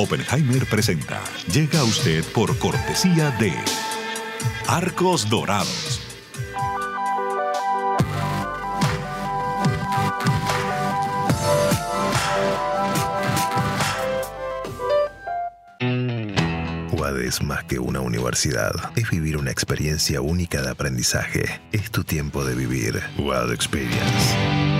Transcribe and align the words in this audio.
Oppenheimer 0.00 0.64
presenta. 0.64 1.20
Llega 1.52 1.80
a 1.80 1.84
usted 1.84 2.24
por 2.32 2.58
cortesía 2.58 3.30
de 3.32 3.52
Arcos 4.66 5.28
Dorados. 5.28 6.00
Es 17.30 17.44
más 17.44 17.62
que 17.62 17.78
una 17.78 18.00
universidad. 18.00 18.72
Es 18.96 19.08
vivir 19.08 19.36
una 19.36 19.52
experiencia 19.52 20.20
única 20.20 20.62
de 20.62 20.70
aprendizaje. 20.70 21.60
Es 21.70 21.92
tu 21.92 22.02
tiempo 22.02 22.44
de 22.44 22.56
vivir. 22.56 23.00
UAD 23.18 23.52
Experience. 23.52 24.79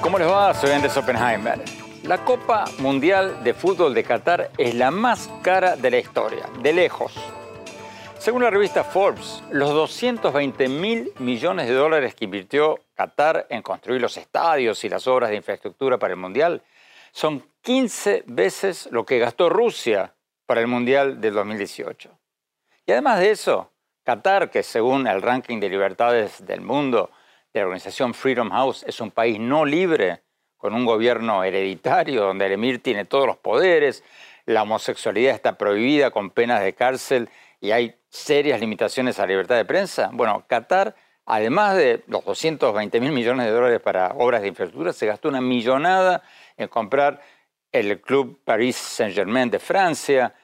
¿Cómo 0.00 0.18
les 0.18 0.28
va? 0.28 0.54
Soy 0.54 0.70
Andrés 0.70 0.96
Oppenheimer. 0.96 1.62
La 2.04 2.24
Copa 2.24 2.64
Mundial 2.78 3.44
de 3.44 3.52
Fútbol 3.52 3.92
de 3.92 4.02
Qatar 4.02 4.50
es 4.56 4.74
la 4.74 4.90
más 4.90 5.28
cara 5.42 5.76
de 5.76 5.90
la 5.90 5.98
historia, 5.98 6.48
de 6.62 6.72
lejos. 6.72 7.12
Según 8.18 8.42
la 8.42 8.48
revista 8.48 8.82
Forbes, 8.82 9.42
los 9.50 9.68
220 9.68 10.68
mil 10.68 11.12
millones 11.18 11.68
de 11.68 11.74
dólares 11.74 12.14
que 12.14 12.24
invirtió 12.24 12.80
Qatar 12.94 13.46
en 13.50 13.60
construir 13.60 14.00
los 14.00 14.16
estadios 14.16 14.82
y 14.84 14.88
las 14.88 15.06
obras 15.06 15.28
de 15.28 15.36
infraestructura 15.36 15.98
para 15.98 16.14
el 16.14 16.18
Mundial 16.18 16.62
son 17.12 17.44
15 17.60 18.24
veces 18.26 18.88
lo 18.90 19.04
que 19.04 19.18
gastó 19.18 19.50
Rusia 19.50 20.14
para 20.46 20.62
el 20.62 20.66
Mundial 20.66 21.20
del 21.20 21.34
2018. 21.34 22.10
Y 22.86 22.92
además 22.92 23.20
de 23.20 23.32
eso, 23.32 23.70
Qatar, 24.02 24.50
que 24.50 24.62
según 24.62 25.06
el 25.06 25.20
ranking 25.20 25.60
de 25.60 25.68
libertades 25.68 26.46
del 26.46 26.62
mundo 26.62 27.10
la 27.52 27.62
organización 27.62 28.14
Freedom 28.14 28.50
House 28.50 28.84
es 28.86 29.00
un 29.00 29.10
país 29.10 29.38
no 29.40 29.64
libre, 29.64 30.22
con 30.56 30.74
un 30.74 30.84
gobierno 30.84 31.42
hereditario 31.42 32.22
donde 32.22 32.46
el 32.46 32.52
emir 32.52 32.82
tiene 32.82 33.04
todos 33.04 33.26
los 33.26 33.38
poderes, 33.38 34.04
la 34.44 34.62
homosexualidad 34.62 35.34
está 35.34 35.56
prohibida 35.56 36.10
con 36.10 36.30
penas 36.30 36.62
de 36.62 36.74
cárcel 36.74 37.28
y 37.60 37.70
hay 37.72 37.96
serias 38.08 38.60
limitaciones 38.60 39.18
a 39.18 39.22
la 39.22 39.28
libertad 39.28 39.56
de 39.56 39.64
prensa. 39.64 40.10
Bueno, 40.12 40.44
Qatar, 40.46 40.94
además 41.24 41.76
de 41.76 42.02
los 42.06 42.24
220 42.24 43.00
mil 43.00 43.12
millones 43.12 43.46
de 43.46 43.52
dólares 43.52 43.80
para 43.80 44.12
obras 44.16 44.42
de 44.42 44.48
infraestructura, 44.48 44.92
se 44.92 45.06
gastó 45.06 45.28
una 45.28 45.40
millonada 45.40 46.22
en 46.56 46.68
comprar 46.68 47.20
el 47.72 48.00
Club 48.00 48.40
Paris 48.44 48.76
Saint-Germain 48.76 49.50
de 49.50 49.58
Francia, 49.58 50.34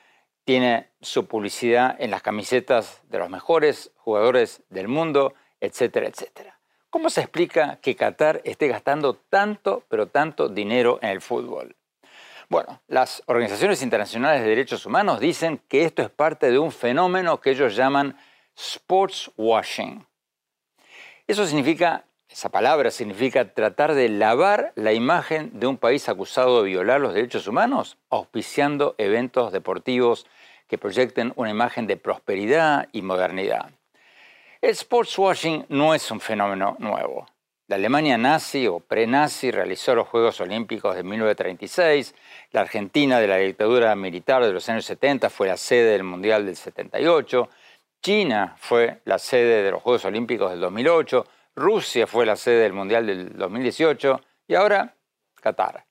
tiene 0.44 0.90
su 1.00 1.26
publicidad 1.26 1.96
en 1.98 2.10
las 2.10 2.22
camisetas 2.22 3.02
de 3.08 3.18
los 3.18 3.28
mejores 3.28 3.92
jugadores 3.96 4.62
del 4.70 4.86
mundo, 4.86 5.34
etcétera, 5.60 6.06
etcétera. 6.06 6.55
¿Cómo 6.96 7.10
se 7.10 7.20
explica 7.20 7.78
que 7.82 7.94
Qatar 7.94 8.40
esté 8.44 8.68
gastando 8.68 9.16
tanto, 9.28 9.84
pero 9.90 10.06
tanto 10.06 10.48
dinero 10.48 10.98
en 11.02 11.10
el 11.10 11.20
fútbol? 11.20 11.76
Bueno, 12.48 12.80
las 12.88 13.22
organizaciones 13.26 13.82
internacionales 13.82 14.40
de 14.40 14.48
derechos 14.48 14.86
humanos 14.86 15.20
dicen 15.20 15.60
que 15.68 15.84
esto 15.84 16.00
es 16.00 16.08
parte 16.08 16.50
de 16.50 16.58
un 16.58 16.72
fenómeno 16.72 17.38
que 17.38 17.50
ellos 17.50 17.76
llaman 17.76 18.16
sports 18.56 19.30
washing. 19.36 20.06
Eso 21.26 21.46
significa, 21.46 22.06
esa 22.30 22.48
palabra 22.48 22.90
significa 22.90 23.52
tratar 23.52 23.92
de 23.92 24.08
lavar 24.08 24.72
la 24.74 24.94
imagen 24.94 25.50
de 25.60 25.66
un 25.66 25.76
país 25.76 26.08
acusado 26.08 26.62
de 26.62 26.70
violar 26.70 27.02
los 27.02 27.12
derechos 27.12 27.46
humanos, 27.46 27.98
auspiciando 28.08 28.94
eventos 28.96 29.52
deportivos 29.52 30.26
que 30.66 30.78
proyecten 30.78 31.34
una 31.36 31.50
imagen 31.50 31.86
de 31.86 31.98
prosperidad 31.98 32.88
y 32.92 33.02
modernidad. 33.02 33.75
El 34.62 34.74
sportswashing 34.74 35.66
no 35.68 35.94
es 35.94 36.10
un 36.10 36.18
fenómeno 36.18 36.76
nuevo. 36.78 37.26
La 37.68 37.76
Alemania 37.76 38.16
nazi 38.16 38.66
o 38.66 38.80
pre-nazi 38.80 39.50
realizó 39.50 39.94
los 39.94 40.08
Juegos 40.08 40.40
Olímpicos 40.40 40.96
de 40.96 41.02
1936, 41.02 42.14
la 42.52 42.62
Argentina 42.62 43.20
de 43.20 43.26
la 43.26 43.36
dictadura 43.36 43.94
militar 43.96 44.42
de 44.44 44.52
los 44.52 44.66
años 44.68 44.86
70 44.86 45.28
fue 45.28 45.48
la 45.48 45.56
sede 45.56 45.90
del 45.90 46.04
Mundial 46.04 46.46
del 46.46 46.56
78, 46.56 47.50
China 48.00 48.54
fue 48.58 49.00
la 49.04 49.18
sede 49.18 49.62
de 49.62 49.70
los 49.72 49.82
Juegos 49.82 50.04
Olímpicos 50.06 50.50
del 50.50 50.60
2008, 50.60 51.26
Rusia 51.56 52.06
fue 52.06 52.24
la 52.24 52.36
sede 52.36 52.62
del 52.62 52.72
Mundial 52.72 53.06
del 53.06 53.36
2018 53.36 54.20
y 54.46 54.54
ahora 54.54 54.94
Qatar. 55.42 55.84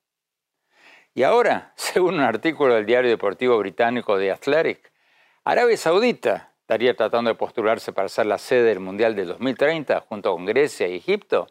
Y 1.13 1.23
ahora, 1.23 1.73
según 1.75 2.15
un 2.15 2.21
artículo 2.21 2.73
del 2.73 2.85
diario 2.85 3.11
deportivo 3.11 3.59
británico 3.59 4.17
The 4.17 4.31
Athletic, 4.31 4.91
Arabia 5.43 5.77
Saudita 5.77 6.54
estaría 6.65 6.95
tratando 6.95 7.29
de 7.29 7.35
postularse 7.35 7.93
para 7.93 8.09
ser 8.09 8.25
la 8.25 8.39
sede 8.39 8.63
del 8.63 8.79
Mundial 8.79 9.15
del 9.15 9.27
2030 9.27 10.03
junto 10.09 10.33
con 10.33 10.45
Grecia 10.45 10.87
y 10.87 10.95
Egipto 10.95 11.45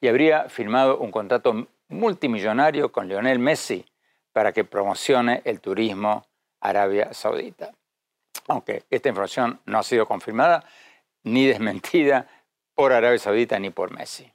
y 0.00 0.06
habría 0.06 0.48
firmado 0.48 0.98
un 0.98 1.10
contrato 1.10 1.66
multimillonario 1.88 2.92
con 2.92 3.08
Lionel 3.08 3.40
Messi 3.40 3.84
para 4.30 4.52
que 4.52 4.62
promocione 4.62 5.42
el 5.44 5.60
turismo 5.60 6.24
Arabia 6.60 7.12
Saudita. 7.12 7.72
Aunque 8.46 8.84
esta 8.88 9.08
información 9.08 9.58
no 9.66 9.80
ha 9.80 9.82
sido 9.82 10.06
confirmada 10.06 10.64
ni 11.24 11.44
desmentida 11.44 12.28
por 12.76 12.92
Arabia 12.92 13.18
Saudita 13.18 13.58
ni 13.58 13.70
por 13.70 13.90
Messi. 13.90 14.32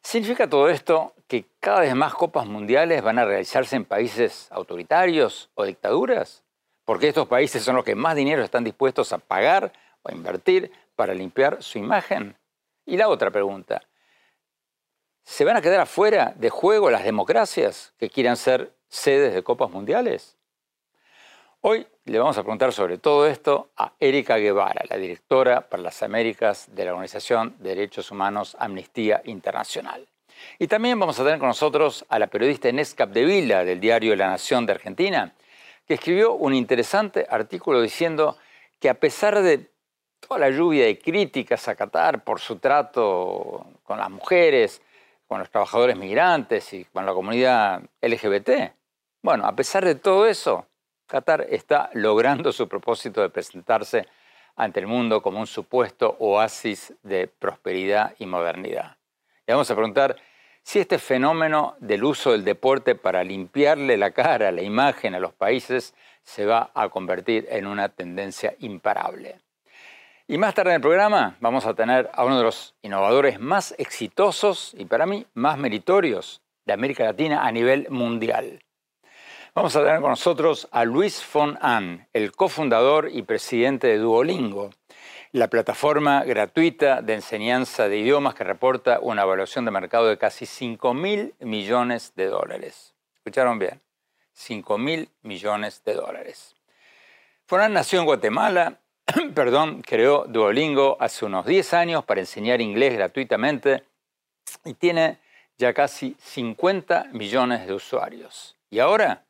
¿Significa 0.00 0.48
todo 0.48 0.70
esto 0.70 1.12
que 1.28 1.44
cada 1.60 1.80
vez 1.80 1.94
más 1.94 2.14
copas 2.14 2.46
mundiales 2.46 3.02
van 3.02 3.18
a 3.18 3.26
realizarse 3.26 3.76
en 3.76 3.84
países 3.84 4.48
autoritarios 4.50 5.50
o 5.54 5.64
dictaduras? 5.64 6.41
Porque 6.84 7.08
estos 7.08 7.28
países 7.28 7.62
son 7.62 7.76
los 7.76 7.84
que 7.84 7.94
más 7.94 8.16
dinero 8.16 8.42
están 8.42 8.64
dispuestos 8.64 9.12
a 9.12 9.18
pagar 9.18 9.72
o 10.02 10.10
a 10.10 10.14
invertir 10.14 10.72
para 10.96 11.14
limpiar 11.14 11.62
su 11.62 11.78
imagen. 11.78 12.36
Y 12.84 12.96
la 12.96 13.08
otra 13.08 13.30
pregunta, 13.30 13.82
¿se 15.22 15.44
van 15.44 15.56
a 15.56 15.62
quedar 15.62 15.80
afuera 15.80 16.34
de 16.36 16.50
juego 16.50 16.90
las 16.90 17.04
democracias 17.04 17.94
que 17.98 18.10
quieran 18.10 18.36
ser 18.36 18.72
sedes 18.88 19.34
de 19.34 19.42
copas 19.42 19.70
mundiales? 19.70 20.36
Hoy 21.60 21.86
le 22.06 22.18
vamos 22.18 22.36
a 22.38 22.42
preguntar 22.42 22.72
sobre 22.72 22.98
todo 22.98 23.28
esto 23.28 23.70
a 23.76 23.92
Erika 24.00 24.36
Guevara, 24.36 24.82
la 24.90 24.96
directora 24.96 25.68
para 25.68 25.84
las 25.84 26.02
Américas 26.02 26.66
de 26.74 26.84
la 26.84 26.90
Organización 26.90 27.54
de 27.60 27.68
Derechos 27.68 28.10
Humanos 28.10 28.56
Amnistía 28.58 29.22
Internacional. 29.26 30.08
Y 30.58 30.66
también 30.66 30.98
vamos 30.98 31.20
a 31.20 31.24
tener 31.24 31.38
con 31.38 31.46
nosotros 31.46 32.04
a 32.08 32.18
la 32.18 32.26
periodista 32.26 32.68
Inés 32.68 32.94
Capdevila 32.94 33.64
del 33.64 33.78
diario 33.78 34.16
La 34.16 34.26
Nación 34.26 34.66
de 34.66 34.72
Argentina, 34.72 35.34
escribió 35.94 36.34
un 36.34 36.54
interesante 36.54 37.26
artículo 37.28 37.80
diciendo 37.80 38.36
que 38.80 38.88
a 38.88 38.94
pesar 38.94 39.42
de 39.42 39.70
toda 40.20 40.40
la 40.40 40.50
lluvia 40.50 40.84
de 40.86 40.98
críticas 40.98 41.68
a 41.68 41.74
Qatar 41.74 42.24
por 42.24 42.40
su 42.40 42.56
trato 42.56 43.66
con 43.82 43.98
las 43.98 44.10
mujeres, 44.10 44.82
con 45.26 45.40
los 45.40 45.50
trabajadores 45.50 45.96
migrantes 45.96 46.72
y 46.72 46.84
con 46.84 47.06
la 47.06 47.12
comunidad 47.12 47.82
LGBT, 48.00 48.50
bueno, 49.22 49.46
a 49.46 49.54
pesar 49.54 49.84
de 49.84 49.94
todo 49.94 50.26
eso, 50.26 50.66
Qatar 51.06 51.46
está 51.48 51.90
logrando 51.94 52.52
su 52.52 52.68
propósito 52.68 53.20
de 53.20 53.30
presentarse 53.30 54.06
ante 54.56 54.80
el 54.80 54.86
mundo 54.86 55.22
como 55.22 55.40
un 55.40 55.46
supuesto 55.46 56.16
oasis 56.18 56.92
de 57.02 57.28
prosperidad 57.28 58.14
y 58.18 58.26
modernidad. 58.26 58.96
Le 59.46 59.54
vamos 59.54 59.70
a 59.70 59.74
preguntar 59.74 60.16
si 60.62 60.78
este 60.78 60.98
fenómeno 60.98 61.76
del 61.80 62.04
uso 62.04 62.32
del 62.32 62.44
deporte 62.44 62.94
para 62.94 63.24
limpiarle 63.24 63.96
la 63.96 64.12
cara, 64.12 64.52
la 64.52 64.62
imagen 64.62 65.14
a 65.14 65.20
los 65.20 65.32
países, 65.32 65.94
se 66.22 66.46
va 66.46 66.70
a 66.74 66.88
convertir 66.88 67.46
en 67.50 67.66
una 67.66 67.88
tendencia 67.88 68.54
imparable. 68.60 69.40
Y 70.28 70.38
más 70.38 70.54
tarde 70.54 70.70
en 70.70 70.76
el 70.76 70.80
programa 70.80 71.36
vamos 71.40 71.66
a 71.66 71.74
tener 71.74 72.08
a 72.14 72.24
uno 72.24 72.38
de 72.38 72.44
los 72.44 72.74
innovadores 72.82 73.40
más 73.40 73.74
exitosos 73.76 74.74
y 74.78 74.84
para 74.84 75.04
mí 75.04 75.26
más 75.34 75.58
meritorios 75.58 76.42
de 76.64 76.72
América 76.72 77.04
Latina 77.04 77.44
a 77.44 77.50
nivel 77.50 77.88
mundial. 77.90 78.60
Vamos 79.54 79.76
a 79.76 79.84
tener 79.84 80.00
con 80.00 80.10
nosotros 80.10 80.68
a 80.70 80.84
Luis 80.84 81.22
von 81.30 81.58
An, 81.60 82.08
el 82.14 82.32
cofundador 82.32 83.10
y 83.12 83.22
presidente 83.22 83.88
de 83.88 83.98
Duolingo, 83.98 84.70
la 85.32 85.48
plataforma 85.48 86.24
gratuita 86.24 87.00
de 87.02 87.14
enseñanza 87.14 87.88
de 87.88 87.98
idiomas 87.98 88.34
que 88.34 88.44
reporta 88.44 89.00
una 89.00 89.22
evaluación 89.22 89.64
de 89.64 89.70
mercado 89.70 90.06
de 90.06 90.18
casi 90.18 90.46
5 90.46 90.94
mil 90.94 91.34
millones 91.40 92.12
de 92.14 92.26
dólares. 92.26 92.94
¿Escucharon 93.16 93.58
bien? 93.58 93.80
5 94.34 94.78
mil 94.78 95.08
millones 95.22 95.82
de 95.84 95.94
dólares. 95.94 96.54
Von 97.48 97.72
nació 97.72 98.00
en 98.00 98.04
Guatemala 98.06 98.78
perdón, 99.34 99.82
creó 99.82 100.24
Duolingo 100.28 100.96
hace 101.00 101.24
unos 101.24 101.46
10 101.46 101.74
años 101.74 102.04
para 102.04 102.20
enseñar 102.20 102.60
inglés 102.60 102.94
gratuitamente 102.94 103.84
y 104.64 104.74
tiene 104.74 105.18
ya 105.58 105.72
casi 105.72 106.16
50 106.20 107.08
millones 107.12 107.66
de 107.66 107.74
usuarios. 107.74 108.56
Y 108.70 108.78
ahora 108.78 109.24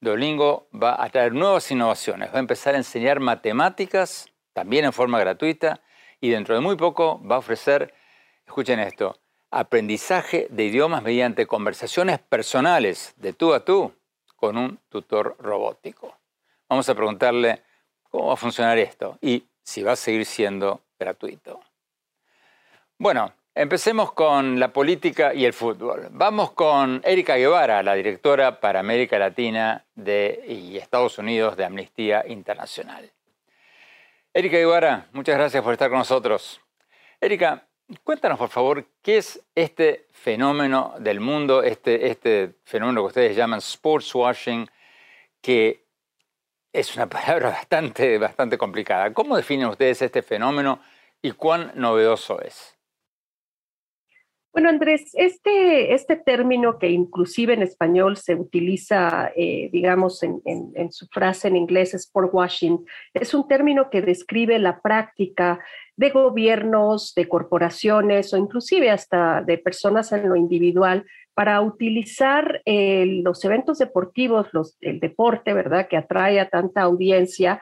Duolingo 0.00 0.68
va 0.74 1.02
a 1.02 1.08
traer 1.08 1.32
nuevas 1.32 1.70
innovaciones, 1.70 2.30
va 2.32 2.36
a 2.36 2.40
empezar 2.40 2.74
a 2.74 2.78
enseñar 2.78 3.20
matemáticas 3.20 4.26
también 4.54 4.86
en 4.86 4.94
forma 4.94 5.18
gratuita 5.18 5.82
y 6.20 6.30
dentro 6.30 6.54
de 6.54 6.62
muy 6.62 6.76
poco 6.76 7.20
va 7.26 7.36
a 7.36 7.40
ofrecer, 7.40 7.92
escuchen 8.46 8.80
esto, 8.80 9.18
aprendizaje 9.50 10.46
de 10.48 10.64
idiomas 10.64 11.02
mediante 11.02 11.46
conversaciones 11.46 12.18
personales 12.18 13.14
de 13.18 13.34
tú 13.34 13.52
a 13.52 13.64
tú 13.64 13.92
con 14.36 14.56
un 14.56 14.78
tutor 14.88 15.36
robótico. 15.38 16.16
Vamos 16.68 16.88
a 16.88 16.94
preguntarle 16.94 17.62
cómo 18.10 18.28
va 18.28 18.34
a 18.34 18.36
funcionar 18.36 18.78
esto 18.78 19.18
y 19.20 19.44
si 19.62 19.82
va 19.82 19.92
a 19.92 19.96
seguir 19.96 20.24
siendo 20.24 20.80
gratuito. 20.98 21.60
Bueno, 22.98 23.32
empecemos 23.54 24.12
con 24.12 24.58
la 24.58 24.72
política 24.72 25.34
y 25.34 25.44
el 25.44 25.52
fútbol. 25.52 26.08
Vamos 26.10 26.52
con 26.52 27.00
Erika 27.04 27.36
Guevara, 27.36 27.82
la 27.82 27.94
directora 27.94 28.60
para 28.60 28.80
América 28.80 29.18
Latina 29.18 29.84
de, 29.94 30.44
y 30.48 30.76
Estados 30.78 31.18
Unidos 31.18 31.56
de 31.56 31.64
Amnistía 31.64 32.24
Internacional. 32.26 33.10
Erika 34.36 34.56
Guevara, 34.56 35.06
muchas 35.12 35.36
gracias 35.36 35.62
por 35.62 35.74
estar 35.74 35.88
con 35.88 35.98
nosotros. 36.00 36.60
Erika, 37.20 37.68
cuéntanos 38.02 38.36
por 38.36 38.48
favor 38.48 38.84
qué 39.00 39.18
es 39.18 39.40
este 39.54 40.08
fenómeno 40.10 40.92
del 40.98 41.20
mundo, 41.20 41.62
este, 41.62 42.08
este 42.08 42.56
fenómeno 42.64 43.02
que 43.02 43.06
ustedes 43.06 43.36
llaman 43.36 43.60
sports 43.60 44.12
washing, 44.12 44.68
que 45.40 45.86
es 46.72 46.96
una 46.96 47.06
palabra 47.08 47.50
bastante, 47.50 48.18
bastante 48.18 48.58
complicada. 48.58 49.14
¿Cómo 49.14 49.36
definen 49.36 49.68
ustedes 49.68 50.02
este 50.02 50.20
fenómeno 50.20 50.80
y 51.22 51.30
cuán 51.30 51.70
novedoso 51.76 52.40
es? 52.40 52.73
Bueno, 54.54 54.68
Andrés, 54.68 55.10
este, 55.14 55.94
este 55.94 56.14
término 56.14 56.78
que 56.78 56.88
inclusive 56.88 57.54
en 57.54 57.62
español 57.62 58.16
se 58.16 58.36
utiliza, 58.36 59.32
eh, 59.34 59.68
digamos, 59.72 60.22
en, 60.22 60.92
su 60.92 61.08
frase 61.08 61.48
en 61.48 61.56
inglés, 61.56 61.92
sport 61.92 62.32
washing, 62.32 62.86
es 63.14 63.34
un 63.34 63.48
término 63.48 63.90
que 63.90 64.00
describe 64.00 64.60
la 64.60 64.80
práctica 64.80 65.58
de 65.96 66.10
gobiernos, 66.10 67.14
de 67.16 67.26
corporaciones 67.26 68.32
o 68.32 68.36
inclusive 68.36 68.90
hasta 68.90 69.42
de 69.42 69.58
personas 69.58 70.12
en 70.12 70.28
lo 70.28 70.36
individual 70.36 71.04
para 71.34 71.60
utilizar 71.60 72.62
eh, 72.64 73.06
los 73.24 73.44
eventos 73.44 73.78
deportivos, 73.78 74.46
los, 74.52 74.76
el 74.82 75.00
deporte, 75.00 75.52
¿verdad?, 75.52 75.88
que 75.88 75.96
atrae 75.96 76.38
a 76.38 76.48
tanta 76.48 76.82
audiencia, 76.82 77.60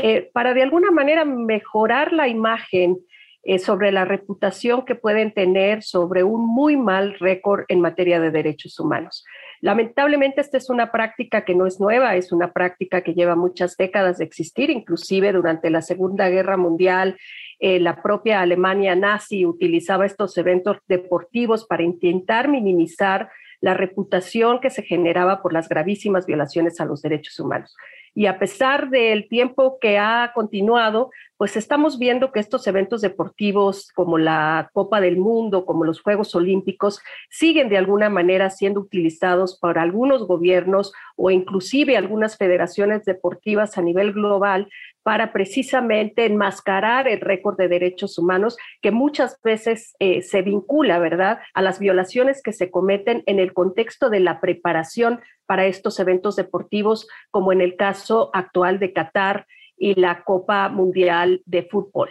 eh, 0.00 0.30
para 0.32 0.54
de 0.54 0.62
alguna 0.62 0.92
manera 0.92 1.24
mejorar 1.24 2.12
la 2.12 2.28
imagen 2.28 2.98
eh, 3.42 3.58
sobre 3.58 3.92
la 3.92 4.04
reputación 4.04 4.84
que 4.84 4.94
pueden 4.94 5.32
tener 5.32 5.82
sobre 5.82 6.22
un 6.24 6.46
muy 6.46 6.76
mal 6.76 7.14
récord 7.18 7.64
en 7.68 7.80
materia 7.80 8.20
de 8.20 8.30
derechos 8.30 8.78
humanos. 8.78 9.24
Lamentablemente 9.60 10.40
esta 10.40 10.56
es 10.56 10.70
una 10.70 10.92
práctica 10.92 11.44
que 11.44 11.54
no 11.54 11.66
es 11.66 11.80
nueva, 11.80 12.16
es 12.16 12.32
una 12.32 12.52
práctica 12.52 13.02
que 13.02 13.14
lleva 13.14 13.36
muchas 13.36 13.76
décadas 13.76 14.18
de 14.18 14.24
existir, 14.24 14.70
inclusive 14.70 15.32
durante 15.32 15.70
la 15.70 15.82
Segunda 15.82 16.28
Guerra 16.28 16.56
Mundial 16.56 17.16
eh, 17.60 17.80
la 17.80 18.02
propia 18.02 18.40
Alemania 18.40 18.94
nazi 18.94 19.44
utilizaba 19.44 20.06
estos 20.06 20.38
eventos 20.38 20.78
deportivos 20.86 21.66
para 21.66 21.82
intentar 21.82 22.48
minimizar 22.48 23.30
la 23.60 23.74
reputación 23.74 24.60
que 24.60 24.70
se 24.70 24.84
generaba 24.84 25.42
por 25.42 25.52
las 25.52 25.68
gravísimas 25.68 26.26
violaciones 26.26 26.80
a 26.80 26.84
los 26.84 27.02
derechos 27.02 27.38
humanos. 27.40 27.76
Y 28.14 28.26
a 28.26 28.38
pesar 28.38 28.90
del 28.90 29.28
tiempo 29.28 29.78
que 29.80 29.98
ha 29.98 30.30
continuado, 30.34 31.10
pues 31.38 31.56
estamos 31.56 32.00
viendo 32.00 32.32
que 32.32 32.40
estos 32.40 32.66
eventos 32.66 33.00
deportivos 33.00 33.92
como 33.94 34.18
la 34.18 34.70
Copa 34.72 35.00
del 35.00 35.16
Mundo, 35.16 35.64
como 35.64 35.84
los 35.84 36.02
Juegos 36.02 36.34
Olímpicos, 36.34 37.00
siguen 37.30 37.68
de 37.68 37.78
alguna 37.78 38.10
manera 38.10 38.50
siendo 38.50 38.80
utilizados 38.80 39.56
por 39.56 39.78
algunos 39.78 40.26
gobiernos 40.26 40.92
o 41.16 41.30
inclusive 41.30 41.96
algunas 41.96 42.36
federaciones 42.36 43.04
deportivas 43.04 43.78
a 43.78 43.82
nivel 43.82 44.12
global 44.12 44.68
para 45.04 45.32
precisamente 45.32 46.26
enmascarar 46.26 47.06
el 47.06 47.20
récord 47.20 47.56
de 47.56 47.68
derechos 47.68 48.18
humanos 48.18 48.56
que 48.82 48.90
muchas 48.90 49.40
veces 49.42 49.94
eh, 50.00 50.22
se 50.22 50.42
vincula, 50.42 50.98
¿verdad?, 50.98 51.38
a 51.54 51.62
las 51.62 51.78
violaciones 51.78 52.42
que 52.42 52.52
se 52.52 52.70
cometen 52.70 53.22
en 53.26 53.38
el 53.38 53.54
contexto 53.54 54.10
de 54.10 54.18
la 54.18 54.40
preparación 54.40 55.20
para 55.46 55.66
estos 55.66 56.00
eventos 56.00 56.34
deportivos, 56.34 57.08
como 57.30 57.52
en 57.52 57.60
el 57.60 57.76
caso 57.76 58.30
actual 58.34 58.80
de 58.80 58.92
Qatar 58.92 59.46
y 59.78 59.98
la 60.00 60.24
Copa 60.24 60.68
Mundial 60.68 61.42
de 61.46 61.62
Fútbol. 61.64 62.10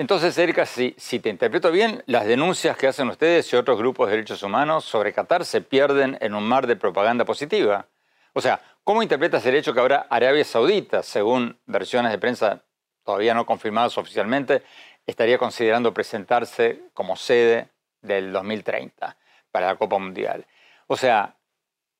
Entonces, 0.00 0.38
Erika, 0.38 0.64
si, 0.64 0.94
si, 0.96 1.20
te 1.20 1.28
interpreto 1.28 1.70
bien, 1.70 2.02
las 2.06 2.24
denuncias 2.24 2.76
que 2.76 2.86
hacen 2.86 3.08
ustedes 3.08 3.52
y 3.52 3.56
otros 3.56 3.76
grupos 3.76 4.08
de 4.08 4.12
derechos 4.12 4.42
humanos 4.42 4.84
sobre 4.84 5.12
Qatar 5.12 5.44
se 5.44 5.60
pierden 5.60 6.16
en 6.22 6.34
un 6.34 6.44
mar 6.44 6.66
de 6.66 6.76
propaganda 6.76 7.26
positiva. 7.26 7.86
O 8.32 8.40
sea, 8.40 8.62
¿cómo 8.82 9.02
interpretas 9.02 9.44
el 9.44 9.56
hecho 9.56 9.74
que 9.74 9.80
ahora 9.80 10.06
Arabia 10.08 10.44
Saudita, 10.44 11.02
según 11.02 11.58
versiones 11.66 12.12
de 12.12 12.18
prensa 12.18 12.64
todavía 13.04 13.34
no 13.34 13.44
confirmadas 13.44 13.98
oficialmente, 13.98 14.62
estaría 15.06 15.36
considerando 15.36 15.92
presentarse 15.92 16.84
como 16.94 17.16
sede 17.16 17.68
del 18.00 18.32
2030 18.32 19.16
para 19.50 19.66
la 19.66 19.76
Copa 19.76 19.98
Mundial? 19.98 20.46
O 20.86 20.96
sea, 20.96 21.36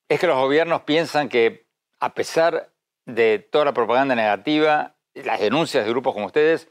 es 0.09 0.19
que 0.19 0.27
los 0.27 0.37
gobiernos 0.37 0.83
piensan 0.83 1.29
que 1.29 1.67
a 1.99 2.15
pesar 2.15 2.71
de 3.15 3.39
toda 3.39 3.65
la 3.67 3.75
propaganda 3.75 4.15
negativa, 4.15 4.97
las 5.15 5.41
denuncias 5.41 5.85
de 5.85 5.91
grupos 5.91 6.15
como 6.15 6.27
ustedes, 6.27 6.69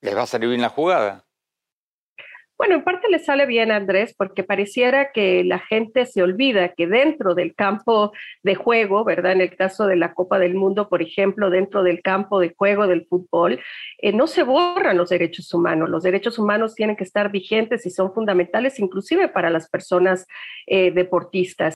les 0.00 0.16
va 0.16 0.22
a 0.22 0.26
salir 0.26 0.48
bien 0.48 0.62
la 0.62 0.68
jugada. 0.68 1.28
Bueno, 2.58 2.74
en 2.74 2.82
parte 2.82 3.08
le 3.08 3.20
sale 3.20 3.46
bien, 3.46 3.70
Andrés, 3.70 4.16
porque 4.18 4.42
pareciera 4.42 5.12
que 5.12 5.44
la 5.44 5.60
gente 5.60 6.06
se 6.06 6.24
olvida 6.24 6.74
que 6.74 6.88
dentro 6.88 7.36
del 7.36 7.54
campo 7.54 8.12
de 8.42 8.56
juego, 8.56 9.04
¿verdad? 9.04 9.30
En 9.30 9.40
el 9.40 9.54
caso 9.54 9.86
de 9.86 9.94
la 9.94 10.12
Copa 10.12 10.40
del 10.40 10.56
Mundo, 10.56 10.88
por 10.88 11.00
ejemplo, 11.00 11.50
dentro 11.50 11.84
del 11.84 12.02
campo 12.02 12.40
de 12.40 12.52
juego 12.56 12.88
del 12.88 13.06
fútbol, 13.06 13.60
eh, 13.98 14.12
no 14.12 14.26
se 14.26 14.42
borran 14.42 14.96
los 14.96 15.08
derechos 15.08 15.54
humanos. 15.54 15.88
Los 15.88 16.02
derechos 16.02 16.36
humanos 16.36 16.74
tienen 16.74 16.96
que 16.96 17.04
estar 17.04 17.30
vigentes 17.30 17.86
y 17.86 17.90
son 17.90 18.12
fundamentales, 18.12 18.80
inclusive 18.80 19.28
para 19.28 19.50
las 19.50 19.68
personas 19.68 20.26
eh, 20.66 20.90
deportistas. 20.90 21.74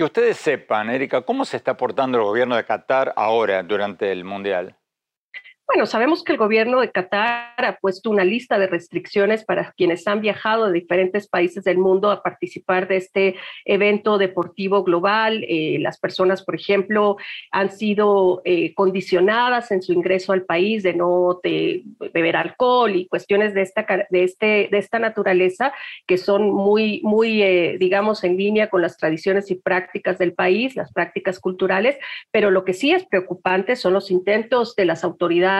Que 0.00 0.04
ustedes 0.04 0.38
sepan, 0.38 0.88
Erika, 0.88 1.20
¿cómo 1.20 1.44
se 1.44 1.58
está 1.58 1.76
portando 1.76 2.16
el 2.16 2.24
gobierno 2.24 2.56
de 2.56 2.64
Qatar 2.64 3.12
ahora 3.16 3.62
durante 3.62 4.10
el 4.10 4.24
Mundial? 4.24 4.79
Bueno, 5.72 5.86
sabemos 5.86 6.24
que 6.24 6.32
el 6.32 6.38
gobierno 6.38 6.80
de 6.80 6.90
Qatar 6.90 7.64
ha 7.64 7.78
puesto 7.80 8.10
una 8.10 8.24
lista 8.24 8.58
de 8.58 8.66
restricciones 8.66 9.44
para 9.44 9.70
quienes 9.76 10.04
han 10.08 10.20
viajado 10.20 10.66
de 10.66 10.72
diferentes 10.72 11.28
países 11.28 11.62
del 11.62 11.78
mundo 11.78 12.10
a 12.10 12.24
participar 12.24 12.88
de 12.88 12.96
este 12.96 13.36
evento 13.64 14.18
deportivo 14.18 14.82
global. 14.82 15.44
Eh, 15.46 15.78
las 15.78 16.00
personas, 16.00 16.42
por 16.42 16.56
ejemplo, 16.56 17.18
han 17.52 17.70
sido 17.70 18.42
eh, 18.44 18.74
condicionadas 18.74 19.70
en 19.70 19.80
su 19.80 19.92
ingreso 19.92 20.32
al 20.32 20.42
país 20.42 20.82
de 20.82 20.92
no 20.92 21.40
beber 21.40 22.36
alcohol 22.36 22.96
y 22.96 23.06
cuestiones 23.06 23.54
de 23.54 23.62
esta, 23.62 23.86
de, 24.10 24.24
este, 24.24 24.68
de 24.72 24.78
esta 24.78 24.98
naturaleza 24.98 25.72
que 26.04 26.18
son 26.18 26.50
muy, 26.50 27.00
muy 27.04 27.44
eh, 27.44 27.76
digamos, 27.78 28.24
en 28.24 28.36
línea 28.36 28.70
con 28.70 28.82
las 28.82 28.96
tradiciones 28.96 29.52
y 29.52 29.54
prácticas 29.54 30.18
del 30.18 30.32
país, 30.32 30.74
las 30.74 30.92
prácticas 30.92 31.38
culturales. 31.38 31.96
Pero 32.32 32.50
lo 32.50 32.64
que 32.64 32.72
sí 32.72 32.90
es 32.90 33.06
preocupante 33.06 33.76
son 33.76 33.92
los 33.92 34.10
intentos 34.10 34.74
de 34.74 34.84
las 34.84 35.04
autoridades 35.04 35.59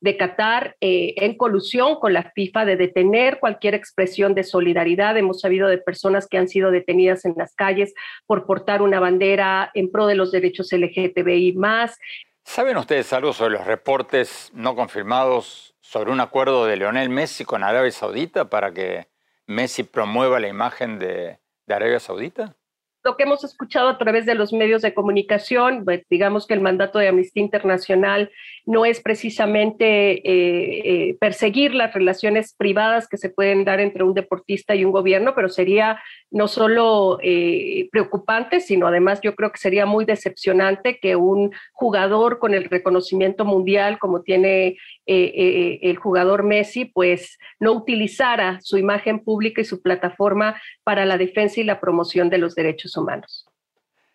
de 0.00 0.16
Qatar 0.16 0.76
eh, 0.80 1.14
en 1.16 1.36
colusión 1.36 1.98
con 2.00 2.12
la 2.12 2.30
FIFA 2.34 2.64
de 2.64 2.76
detener 2.76 3.38
cualquier 3.40 3.74
expresión 3.74 4.34
de 4.34 4.44
solidaridad. 4.44 5.16
Hemos 5.16 5.40
sabido 5.40 5.68
de 5.68 5.78
personas 5.78 6.26
que 6.26 6.38
han 6.38 6.48
sido 6.48 6.70
detenidas 6.70 7.24
en 7.24 7.34
las 7.36 7.54
calles 7.54 7.94
por 8.26 8.46
portar 8.46 8.82
una 8.82 9.00
bandera 9.00 9.70
en 9.74 9.90
pro 9.90 10.06
de 10.06 10.14
los 10.14 10.32
derechos 10.32 10.72
LGTBI 10.72 11.52
más. 11.54 11.98
¿Saben 12.44 12.76
ustedes 12.76 13.12
algo 13.12 13.32
sobre 13.32 13.54
los 13.54 13.66
reportes 13.66 14.50
no 14.52 14.74
confirmados 14.74 15.74
sobre 15.80 16.10
un 16.10 16.20
acuerdo 16.20 16.66
de 16.66 16.76
Leonel 16.76 17.08
Messi 17.08 17.44
con 17.44 17.62
Arabia 17.62 17.90
Saudita 17.90 18.50
para 18.50 18.72
que 18.72 19.08
Messi 19.46 19.84
promueva 19.84 20.40
la 20.40 20.48
imagen 20.48 20.98
de, 20.98 21.38
de 21.66 21.74
Arabia 21.74 22.00
Saudita? 22.00 22.56
Lo 23.04 23.16
que 23.16 23.24
hemos 23.24 23.42
escuchado 23.42 23.88
a 23.88 23.98
través 23.98 24.26
de 24.26 24.34
los 24.34 24.52
medios 24.52 24.82
de 24.82 24.94
comunicación, 24.94 25.84
pues, 25.84 26.02
digamos 26.08 26.46
que 26.46 26.54
el 26.54 26.60
mandato 26.60 26.98
de 26.98 27.08
Amnistía 27.08 27.42
Internacional 27.42 28.30
no 28.64 28.84
es 28.84 29.00
precisamente 29.00 30.12
eh, 30.12 30.82
eh, 30.84 31.16
perseguir 31.18 31.74
las 31.74 31.92
relaciones 31.92 32.54
privadas 32.56 33.08
que 33.08 33.16
se 33.16 33.28
pueden 33.28 33.64
dar 33.64 33.80
entre 33.80 34.04
un 34.04 34.14
deportista 34.14 34.76
y 34.76 34.84
un 34.84 34.92
gobierno, 34.92 35.34
pero 35.34 35.48
sería 35.48 36.00
no 36.30 36.46
solo 36.46 37.18
eh, 37.22 37.88
preocupante, 37.90 38.60
sino 38.60 38.86
además 38.86 39.20
yo 39.20 39.34
creo 39.34 39.50
que 39.50 39.58
sería 39.58 39.84
muy 39.84 40.04
decepcionante 40.04 40.98
que 41.00 41.16
un 41.16 41.52
jugador 41.72 42.38
con 42.38 42.54
el 42.54 42.64
reconocimiento 42.64 43.44
mundial 43.44 43.98
como 43.98 44.22
tiene 44.22 44.76
el 45.04 45.96
jugador 45.96 46.44
Messi, 46.44 46.84
pues 46.84 47.36
no 47.58 47.72
utilizara 47.72 48.60
su 48.62 48.78
imagen 48.78 49.18
pública 49.18 49.60
y 49.60 49.64
su 49.64 49.82
plataforma 49.82 50.60
para 50.84 51.04
la 51.04 51.18
defensa 51.18 51.60
y 51.60 51.64
la 51.64 51.80
promoción 51.80 52.30
de 52.30 52.38
los 52.38 52.54
derechos 52.54 52.91
humanos. 52.96 53.46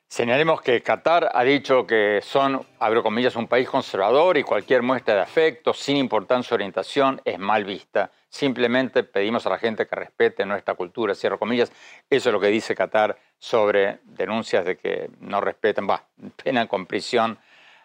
Señalemos 0.10 0.62
que 0.62 0.82
Qatar 0.82 1.30
ha 1.34 1.44
dicho 1.44 1.86
que 1.86 2.22
son, 2.24 2.66
abro 2.80 3.04
comillas, 3.04 3.36
un 3.36 3.48
país 3.48 3.68
conservador 3.68 4.38
y 4.38 4.44
cualquier 4.44 4.82
muestra 4.82 5.16
de 5.16 5.22
afecto, 5.22 5.74
sin 5.74 5.98
importar 5.98 6.42
su 6.46 6.56
orientación, 6.56 7.22
es 7.26 7.38
mal 7.38 7.66
vista. 7.66 8.10
Simplemente 8.30 9.04
pedimos 9.04 9.46
a 9.46 9.50
la 9.50 9.60
gente 9.60 9.86
que 9.86 9.96
respete 9.98 10.46
nuestra 10.46 10.76
cultura, 10.76 11.14
cierro 11.14 11.38
comillas. 11.38 11.74
Eso 12.10 12.30
es 12.30 12.34
lo 12.34 12.40
que 12.40 12.48
dice 12.48 12.74
Qatar 12.74 13.18
sobre 13.38 14.00
denuncias 14.04 14.64
de 14.64 14.78
que 14.78 15.10
no 15.20 15.42
respeten, 15.42 15.90
va, 15.90 16.06
penan 16.42 16.68
con 16.68 16.86
prisión 16.86 17.38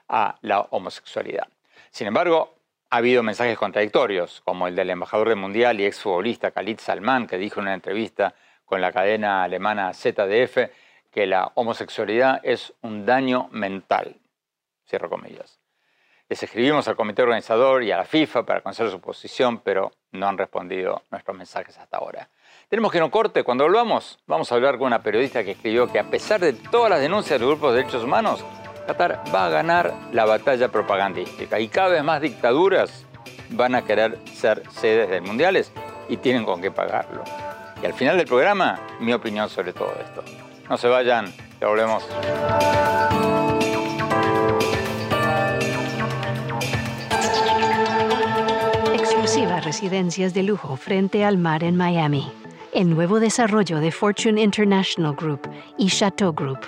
a 0.09 0.37
la 0.43 0.61
homosexualidad. 0.61 1.49
Sin 1.91 2.07
embargo, 2.07 2.55
ha 2.91 2.99
habido 2.99 3.25
mensajes 3.25 3.59
contradictorios, 3.59 4.43
como 4.45 4.69
el 4.69 4.77
del 4.77 4.91
embajador 4.91 5.31
del 5.31 5.39
Mundial 5.39 5.81
y 5.81 5.87
exfutbolista 5.87 6.53
Khalid 6.53 6.79
Salman, 6.79 7.27
que 7.27 7.37
dijo 7.37 7.59
en 7.59 7.65
una 7.67 7.75
entrevista 7.75 8.35
con 8.73 8.81
la 8.81 8.91
cadena 8.91 9.45
alemana 9.45 9.93
ZDF 9.93 10.57
que 11.11 11.26
la 11.26 11.52
homosexualidad 11.57 12.41
es 12.43 12.73
un 12.81 13.05
daño 13.05 13.50
mental. 13.52 14.17
Cierro 14.88 15.11
comillas. 15.11 15.61
Les 16.26 16.43
escribimos 16.43 16.88
al 16.88 16.97
comité 16.97 17.21
organizador 17.21 17.83
y 17.83 17.93
a 17.93 17.99
la 17.99 18.07
FIFA 18.07 18.47
para 18.47 18.62
conocer 18.62 18.91
su 18.91 18.99
posición, 18.99 19.59
pero 19.59 19.93
no 20.12 20.26
han 20.26 20.38
respondido 20.38 21.02
nuestros 21.11 21.37
mensajes 21.37 21.76
hasta 21.76 21.99
ahora. 21.99 22.31
Tenemos 22.71 22.91
que 22.91 22.99
no 22.99 23.11
corte. 23.11 23.45
Cuando 23.45 23.64
volvamos, 23.64 24.19
vamos 24.26 24.50
a 24.50 24.55
hablar 24.55 24.79
con 24.79 24.87
una 24.87 25.02
periodista 25.02 25.45
que 25.45 25.50
escribió 25.50 25.93
que 25.93 25.99
a 25.99 26.09
pesar 26.09 26.41
de 26.41 26.55
todas 26.55 26.88
las 26.88 27.02
denuncias 27.02 27.38
de 27.38 27.45
grupos 27.45 27.73
de 27.73 27.81
derechos 27.81 28.05
humanos, 28.05 28.43
Qatar 28.87 29.23
va 29.35 29.45
a 29.45 29.50
ganar 29.50 29.93
la 30.12 30.25
batalla 30.25 30.69
propagandística 30.69 31.61
y 31.61 31.69
cada 31.69 31.91
vez 31.91 32.02
más 32.02 32.23
dictaduras 32.23 33.05
van 33.50 33.75
a 33.75 33.85
querer 33.85 34.17
ser 34.33 34.62
sedes 34.71 35.11
de 35.11 35.21
mundiales 35.21 35.71
y 36.09 36.17
tienen 36.17 36.47
con 36.47 36.62
qué 36.62 36.71
pagarlo. 36.71 37.23
Y 37.83 37.87
al 37.87 37.95
final 37.95 38.17
del 38.17 38.27
programa, 38.27 38.79
mi 39.01 39.12
opinión 39.12 39.49
sobre 39.49 39.73
todo 39.73 39.93
esto. 40.01 40.23
No 40.69 40.77
se 40.77 40.87
vayan, 40.87 41.27
ya 41.61 41.67
volvemos. 41.67 42.05
Exclusivas 48.95 49.65
residencias 49.65 50.33
de 50.33 50.45
lujo 50.45 50.77
frente 50.77 51.25
al 51.25 51.39
mar 51.39 51.65
en 51.65 51.77
Miami. 51.77 52.31
El 52.73 52.89
nuevo 52.89 53.19
desarrollo 53.19 53.81
de 53.81 53.91
Fortune 53.91 54.41
International 54.41 55.15
Group 55.15 55.51
y 55.77 55.89
Chateau 55.89 56.33
Group. 56.33 56.61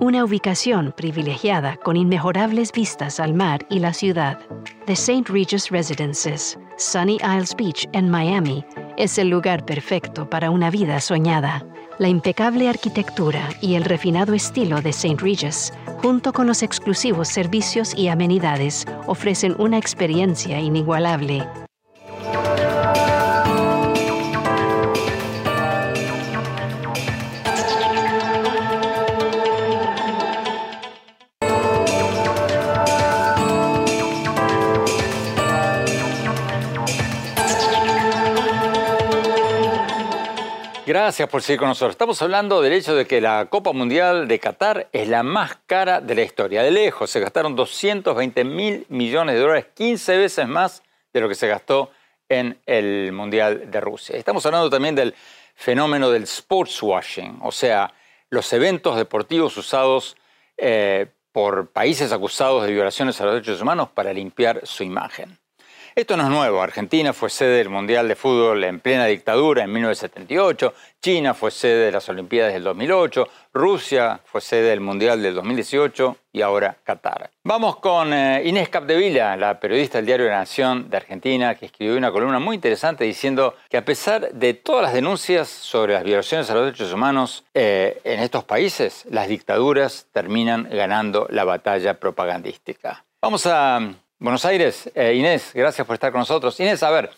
Una 0.00 0.24
ubicación 0.24 0.92
privilegiada 0.96 1.76
con 1.76 1.96
inmejorables 1.96 2.72
vistas 2.72 3.20
al 3.20 3.34
mar 3.34 3.64
y 3.70 3.78
la 3.78 3.92
ciudad. 3.92 4.38
The 4.86 4.92
St. 4.94 5.24
Regis 5.30 5.70
Residences, 5.70 6.58
Sunny 6.76 7.16
Isles 7.22 7.54
Beach 7.56 7.88
en 7.92 8.10
Miami, 8.10 8.64
es 8.96 9.18
el 9.18 9.28
lugar 9.28 9.64
perfecto 9.64 10.28
para 10.30 10.50
una 10.50 10.70
vida 10.70 11.00
soñada. 11.00 11.66
La 11.98 12.08
impecable 12.08 12.68
arquitectura 12.68 13.48
y 13.60 13.74
el 13.74 13.84
refinado 13.84 14.34
estilo 14.34 14.82
de 14.82 14.90
St. 14.90 15.16
Regis, 15.18 15.72
junto 16.02 16.32
con 16.32 16.46
los 16.46 16.62
exclusivos 16.62 17.28
servicios 17.28 17.94
y 17.96 18.08
amenidades, 18.08 18.84
ofrecen 19.06 19.54
una 19.58 19.78
experiencia 19.78 20.60
inigualable 20.60 21.46
Gracias 40.86 41.28
por 41.28 41.42
seguir 41.42 41.58
con 41.58 41.68
nosotros. 41.68 41.94
Estamos 41.94 42.22
hablando 42.22 42.62
del 42.62 42.72
hecho 42.72 42.94
de 42.94 43.08
que 43.08 43.20
la 43.20 43.46
Copa 43.46 43.72
Mundial 43.72 44.28
de 44.28 44.38
Qatar 44.38 44.88
es 44.92 45.08
la 45.08 45.24
más 45.24 45.58
cara 45.66 46.00
de 46.00 46.14
la 46.14 46.22
historia. 46.22 46.62
De 46.62 46.70
lejos, 46.70 47.10
se 47.10 47.18
gastaron 47.18 47.56
220 47.56 48.44
mil 48.44 48.86
millones 48.88 49.34
de 49.34 49.40
dólares, 49.40 49.66
15 49.74 50.16
veces 50.16 50.46
más 50.46 50.84
de 51.12 51.20
lo 51.20 51.28
que 51.28 51.34
se 51.34 51.48
gastó 51.48 51.90
en 52.28 52.60
el 52.66 53.10
Mundial 53.10 53.68
de 53.68 53.80
Rusia. 53.80 54.16
Estamos 54.16 54.46
hablando 54.46 54.70
también 54.70 54.94
del 54.94 55.12
fenómeno 55.56 56.08
del 56.08 56.22
sports 56.22 56.80
washing, 56.80 57.40
o 57.42 57.50
sea, 57.50 57.92
los 58.30 58.52
eventos 58.52 58.96
deportivos 58.96 59.56
usados 59.56 60.16
eh, 60.56 61.08
por 61.32 61.72
países 61.72 62.12
acusados 62.12 62.64
de 62.64 62.70
violaciones 62.70 63.20
a 63.20 63.24
los 63.24 63.34
derechos 63.34 63.60
humanos 63.60 63.88
para 63.92 64.12
limpiar 64.12 64.60
su 64.64 64.84
imagen. 64.84 65.36
Esto 65.98 66.14
no 66.18 66.24
es 66.24 66.28
nuevo. 66.28 66.60
Argentina 66.60 67.14
fue 67.14 67.30
sede 67.30 67.56
del 67.56 67.70
Mundial 67.70 68.06
de 68.06 68.16
Fútbol 68.16 68.62
en 68.64 68.80
plena 68.80 69.06
dictadura 69.06 69.64
en 69.64 69.72
1978, 69.72 70.74
China 71.00 71.32
fue 71.32 71.50
sede 71.50 71.86
de 71.86 71.92
las 71.92 72.06
Olimpiadas 72.10 72.52
del 72.52 72.64
2008, 72.64 73.26
Rusia 73.54 74.20
fue 74.22 74.42
sede 74.42 74.68
del 74.68 74.82
Mundial 74.82 75.22
del 75.22 75.34
2018 75.34 76.18
y 76.34 76.42
ahora 76.42 76.76
Qatar. 76.84 77.30
Vamos 77.44 77.76
con 77.76 78.12
eh, 78.12 78.42
Inés 78.44 78.68
Capdevila, 78.68 79.38
la 79.38 79.58
periodista 79.58 79.96
del 79.96 80.04
diario 80.04 80.26
La 80.26 80.40
Nación 80.40 80.90
de 80.90 80.98
Argentina, 80.98 81.54
que 81.54 81.64
escribió 81.64 81.96
una 81.96 82.12
columna 82.12 82.40
muy 82.40 82.56
interesante 82.56 83.04
diciendo 83.04 83.54
que 83.70 83.78
a 83.78 83.84
pesar 83.86 84.34
de 84.34 84.52
todas 84.52 84.82
las 84.82 84.92
denuncias 84.92 85.48
sobre 85.48 85.94
las 85.94 86.04
violaciones 86.04 86.50
a 86.50 86.54
los 86.56 86.66
derechos 86.66 86.92
humanos 86.92 87.46
eh, 87.54 88.02
en 88.04 88.20
estos 88.20 88.44
países, 88.44 89.06
las 89.08 89.28
dictaduras 89.28 90.08
terminan 90.12 90.68
ganando 90.70 91.26
la 91.30 91.44
batalla 91.44 91.98
propagandística. 91.98 93.02
Vamos 93.22 93.46
a 93.46 93.80
Buenos 94.18 94.46
Aires, 94.46 94.90
eh, 94.94 95.12
Inés, 95.12 95.50
gracias 95.52 95.86
por 95.86 95.92
estar 95.92 96.10
con 96.10 96.20
nosotros. 96.20 96.58
Inés, 96.58 96.82
a 96.82 96.90
ver, 96.90 97.10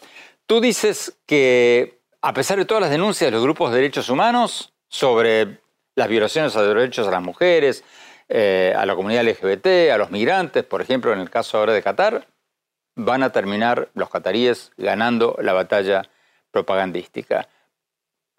tú 0.47 0.61
dices 0.61 1.17
que 1.27 2.01
a 2.21 2.33
pesar 2.33 2.59
de 2.59 2.65
todas 2.65 2.81
las 2.81 2.91
denuncias 2.91 3.29
de 3.29 3.31
los 3.31 3.43
grupos 3.45 3.71
de 3.71 3.77
derechos 3.77 4.11
humanos 4.11 4.73
sobre 4.89 5.61
las 5.95 6.09
violaciones 6.09 6.57
a 6.57 6.63
los 6.63 6.75
derechos 6.75 7.07
a 7.07 7.13
las 7.13 7.23
mujeres, 7.23 7.85
eh, 8.29 8.75
a 8.77 8.85
la 8.85 8.97
comunidad 8.97 9.23
LGBT, 9.23 9.93
a 9.93 9.97
los 9.97 10.11
migrantes, 10.11 10.65
por 10.65 10.83
ejemplo, 10.83 11.13
en 11.13 11.21
el 11.21 11.31
caso 11.31 11.59
ahora 11.59 11.73
de 11.73 11.83
Qatar, 11.85 12.27
van 12.97 13.23
a 13.23 13.31
terminar 13.31 13.91
los 13.95 14.11
cataríes 14.11 14.73
ganando 14.77 15.39
la 15.41 15.53
batalla 15.53 16.03
propagandística. 16.51 17.49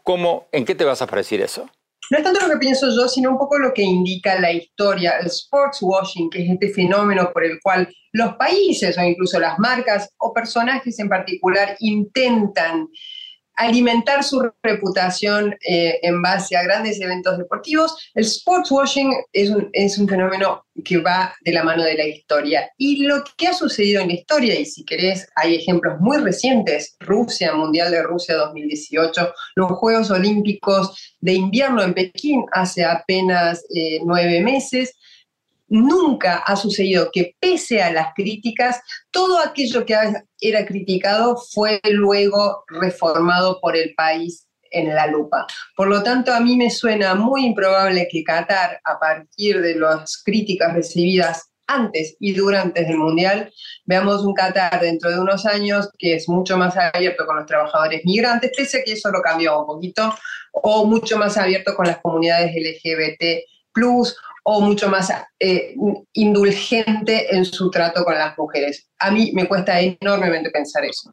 ¿Cómo, 0.04 0.50
¿En 0.51 0.66
qué 0.66 0.75
te 0.75 0.84
vas 0.84 1.01
a 1.01 1.08
parecer 1.08 1.39
eso? 1.39 1.70
No 2.10 2.18
es 2.18 2.24
tanto 2.24 2.39
lo 2.42 2.54
que 2.54 2.60
pienso 2.60 2.88
yo, 2.96 3.08
sino 3.08 3.30
un 3.32 3.38
poco 3.38 3.60
lo 3.60 3.74
que 3.74 3.84
indica 3.84 4.39
la 4.39 4.51
historia, 4.51 5.20
el 5.20 5.28
sports 5.28 5.80
washing, 5.82 6.30
que 6.30 6.44
es 6.44 6.50
este 6.50 6.70
fenómeno 6.70 7.32
por 7.32 7.44
el 7.44 7.60
cual 7.62 7.88
los 8.13 8.36
países 8.36 8.98
o 8.98 9.04
incluso 9.04 9.39
las 9.39 9.60
marcas 9.60 10.10
o 10.18 10.34
personajes 10.34 10.98
en 11.00 11.10
particular 11.10 11.75
intentan 11.80 12.88
alimentar 13.60 14.24
su 14.24 14.42
reputación 14.63 15.54
eh, 15.68 16.00
en 16.01 16.22
base 16.22 16.56
a 16.56 16.63
grandes 16.63 17.00
eventos 17.01 17.38
deportivos. 17.38 17.96
El 18.13 18.24
sports 18.24 18.72
washing 18.72 19.13
es 19.34 19.50
un, 19.50 19.70
es 19.74 19.98
un 19.98 20.08
fenómeno 20.08 20.66
que 20.86 20.98
va 20.98 21.36
de 21.42 21.51
la 21.51 21.63
mano 21.63 21.84
de 21.84 21.96
la 21.96 22.06
historia. 22.06 22.72
Y 22.78 23.04
lo 23.04 23.22
que 23.38 23.48
ha 23.48 23.54
sucedido 23.54 24.01
en 24.01 24.08
la 24.08 24.13
historia, 24.13 24.58
y 24.58 24.66
si 24.66 24.86
querés, 24.86 25.28
hay 25.36 25.56
ejemplos 25.56 26.00
muy 26.00 26.18
recientes, 26.20 26.96
Rusia, 27.01 27.54
Mundial 27.54 27.92
de 27.92 28.01
Rusia 28.01 28.36
2018, 28.36 29.34
los 29.56 29.72
Juegos 29.74 30.10
Olímpicos 30.10 31.16
de 31.20 31.34
invierno 31.34 31.84
en 31.84 31.94
Pekín 31.94 32.46
hace 32.54 32.86
apenas 32.86 33.66
eh, 33.75 34.00
nueve 34.06 34.42
meses, 34.42 34.96
nunca 35.70 36.38
ha 36.38 36.56
sucedido 36.56 37.10
que 37.12 37.36
pese 37.40 37.82
a 37.82 37.92
las 37.92 38.14
críticas, 38.16 38.82
todo 39.12 39.40
aquello 39.40 39.86
que 39.86 39.96
era 40.42 40.66
criticado 40.66 41.38
fue 41.38 41.80
luego 41.84 42.64
reformado 42.68 43.60
por 43.62 43.76
el 43.76 43.94
país 43.96 44.48
en 44.72 44.94
la 44.94 45.08
lupa. 45.08 45.48
Por 45.76 45.88
lo 45.88 46.04
tanto, 46.04 46.34
a 46.34 46.40
mí 46.40 46.56
me 46.56 46.70
suena 46.70 47.16
muy 47.16 47.46
improbable 47.46 48.08
que 48.12 48.24
Qatar, 48.24 48.80
a 48.84 49.00
partir 49.00 49.62
de 49.62 49.76
las 49.76 50.22
críticas 50.24 50.74
recibidas 50.74 51.50
antes 51.68 52.16
y 52.20 52.34
durante 52.34 52.82
el 52.82 52.98
Mundial, 52.98 53.52
veamos 53.86 54.24
un 54.24 54.34
Qatar 54.34 54.82
dentro 54.82 55.10
de 55.10 55.20
unos 55.20 55.46
años 55.46 55.90
que 55.98 56.16
es 56.16 56.28
mucho 56.28 56.58
más 56.58 56.76
abierto 56.78 57.26
con 57.26 57.38
los 57.38 57.46
trabajadores 57.46 58.02
migrantes, 58.06 58.52
pese 58.56 58.80
a 58.80 58.84
que 58.84 58.94
eso 58.94 59.12
lo 59.12 59.22
cambió 59.22 59.60
un 59.60 59.68
poquito, 59.68 60.16
o 60.52 60.86
mucho 60.86 61.18
más 61.18 61.38
abierto 61.38 61.76
con 61.76 61.86
las 61.86 62.00
comunidades 62.00 62.54
LGBT 62.56 63.46
o 64.43 64.62
mucho 64.62 64.89
más 64.89 65.12
eh, 65.39 65.75
indulgente 66.13 67.36
en 67.36 67.46
su 67.46 67.69
trato 67.69 68.03
con 68.03 68.15
las 68.15 68.38
mujeres. 68.38 68.89
A 69.00 69.12
mí 69.12 69.31
me 69.34 69.48
cuesta 69.48 69.79
enormemente 69.79 70.50
pensar 70.50 70.86
eso. 70.86 71.12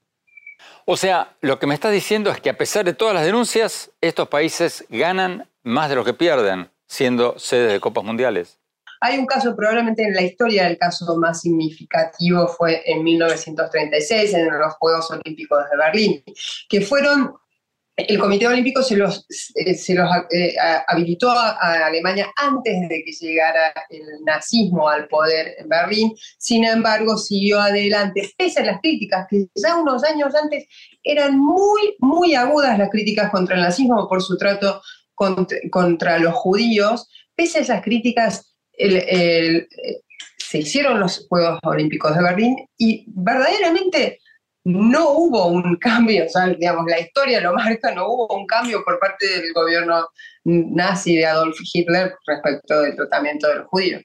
O 0.84 0.96
sea, 0.96 1.36
lo 1.40 1.58
que 1.58 1.66
me 1.66 1.74
estás 1.74 1.92
diciendo 1.92 2.30
es 2.30 2.40
que 2.40 2.50
a 2.50 2.56
pesar 2.56 2.84
de 2.84 2.94
todas 2.94 3.14
las 3.14 3.24
denuncias, 3.24 3.90
estos 4.00 4.28
países 4.28 4.84
ganan 4.88 5.48
más 5.64 5.88
de 5.88 5.96
lo 5.96 6.04
que 6.04 6.14
pierden. 6.14 6.70
siendo 6.88 7.36
sede 7.36 7.72
de 7.72 7.80
Copas 7.80 8.04
Mundiales? 8.04 8.60
Hay 9.00 9.18
un 9.18 9.26
caso, 9.26 9.56
probablemente 9.56 10.04
en 10.04 10.14
la 10.14 10.22
historia, 10.22 10.68
el 10.68 10.78
caso 10.78 11.16
más 11.16 11.40
significativo 11.40 12.46
fue 12.46 12.82
en 12.86 13.02
1936, 13.02 14.34
en 14.34 14.58
los 14.58 14.74
Juegos 14.74 15.10
Olímpicos 15.10 15.64
de 15.70 15.76
Berlín, 15.76 16.24
que 16.68 16.80
fueron 16.80 17.34
el 17.96 18.18
Comité 18.18 18.46
Olímpico 18.46 18.82
se 18.82 18.96
los, 18.96 19.26
eh, 19.54 19.74
eh, 20.30 20.54
habilitó 20.86 21.30
a, 21.30 21.86
Alemania 21.86 22.30
antes 22.36 22.88
de 22.88 23.02
que 23.02 23.12
llegara 23.12 23.72
el 23.88 24.02
nazismo 24.24 24.88
al 24.88 25.08
poder 25.08 25.54
en 25.58 25.68
Berlín, 25.68 26.12
sin 26.38 26.64
embargo 26.64 27.16
siguió 27.16 27.58
adelante, 27.58 28.30
pese 28.36 28.60
a 28.60 28.66
las 28.66 28.80
críticas 28.80 29.26
que 29.30 29.46
ya 29.54 29.76
unos 29.76 30.04
años 30.04 30.34
antes 30.34 30.66
eran 31.02 31.38
muy, 31.38 31.96
muy 32.00 32.34
agudas 32.34 32.78
las 32.78 32.90
críticas 32.90 33.30
contra 33.30 33.56
el 33.56 33.62
nazismo 33.62 34.06
por 34.08 34.22
su 34.22 34.36
trato 34.36 34.82
contra, 35.14 36.18
los 36.18 36.34
judíos, 36.34 37.08
pese 37.34 37.58
a 37.58 37.62
esas 37.62 37.82
críticas 37.82 38.54
se 40.36 40.58
hicieron 40.58 41.00
los 41.00 41.26
Juegos 41.28 41.58
Olímpicos 41.62 42.14
de 42.14 42.22
Berlín 42.22 42.56
y 42.76 43.04
verdaderamente 43.08 44.20
no 44.66 45.10
hubo 45.10 45.46
un 45.46 45.76
cambio, 45.76 46.26
o 46.26 46.28
sea, 46.28 46.48
digamos, 46.48 46.86
la 46.88 46.98
historia 46.98 47.40
lo 47.40 47.54
marca, 47.54 47.94
no 47.94 48.08
hubo 48.08 48.34
un 48.34 48.48
cambio 48.48 48.82
por 48.84 48.98
parte 48.98 49.24
del 49.24 49.52
gobierno 49.52 50.08
nazi 50.42 51.14
de 51.14 51.24
Adolf 51.24 51.56
Hitler 51.72 52.16
respecto 52.26 52.80
del 52.80 52.96
tratamiento 52.96 53.46
de 53.46 53.54
los 53.54 53.68
judíos. 53.68 54.02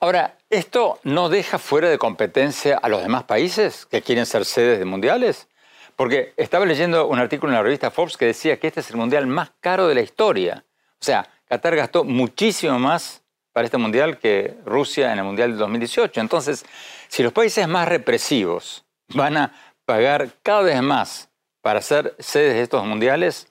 Ahora, 0.00 0.38
¿esto 0.50 0.98
no 1.04 1.28
deja 1.28 1.58
fuera 1.58 1.88
de 1.88 1.98
competencia 1.98 2.76
a 2.76 2.88
los 2.88 3.00
demás 3.00 3.22
países 3.24 3.86
que 3.86 4.02
quieren 4.02 4.26
ser 4.26 4.44
sedes 4.44 4.80
de 4.80 4.84
mundiales? 4.84 5.46
Porque 5.94 6.34
estaba 6.36 6.66
leyendo 6.66 7.06
un 7.06 7.20
artículo 7.20 7.52
en 7.52 7.58
la 7.58 7.62
revista 7.62 7.92
Forbes 7.92 8.16
que 8.16 8.26
decía 8.26 8.58
que 8.58 8.66
este 8.66 8.80
es 8.80 8.90
el 8.90 8.96
mundial 8.96 9.28
más 9.28 9.52
caro 9.60 9.86
de 9.86 9.94
la 9.94 10.00
historia. 10.00 10.64
O 11.00 11.04
sea, 11.04 11.28
Qatar 11.48 11.76
gastó 11.76 12.02
muchísimo 12.02 12.76
más 12.80 13.22
para 13.52 13.66
este 13.66 13.78
mundial 13.78 14.18
que 14.18 14.56
Rusia 14.64 15.12
en 15.12 15.20
el 15.20 15.24
mundial 15.24 15.50
del 15.50 15.58
2018. 15.60 16.20
Entonces, 16.20 16.66
si 17.06 17.22
los 17.22 17.32
países 17.32 17.68
más 17.68 17.88
represivos 17.88 18.84
van 19.14 19.36
a 19.36 19.52
pagar 19.86 20.30
cada 20.42 20.62
vez 20.62 20.82
más 20.82 21.30
para 21.62 21.80
ser 21.80 22.14
sedes 22.18 22.54
de 22.54 22.62
estos 22.62 22.84
mundiales, 22.84 23.50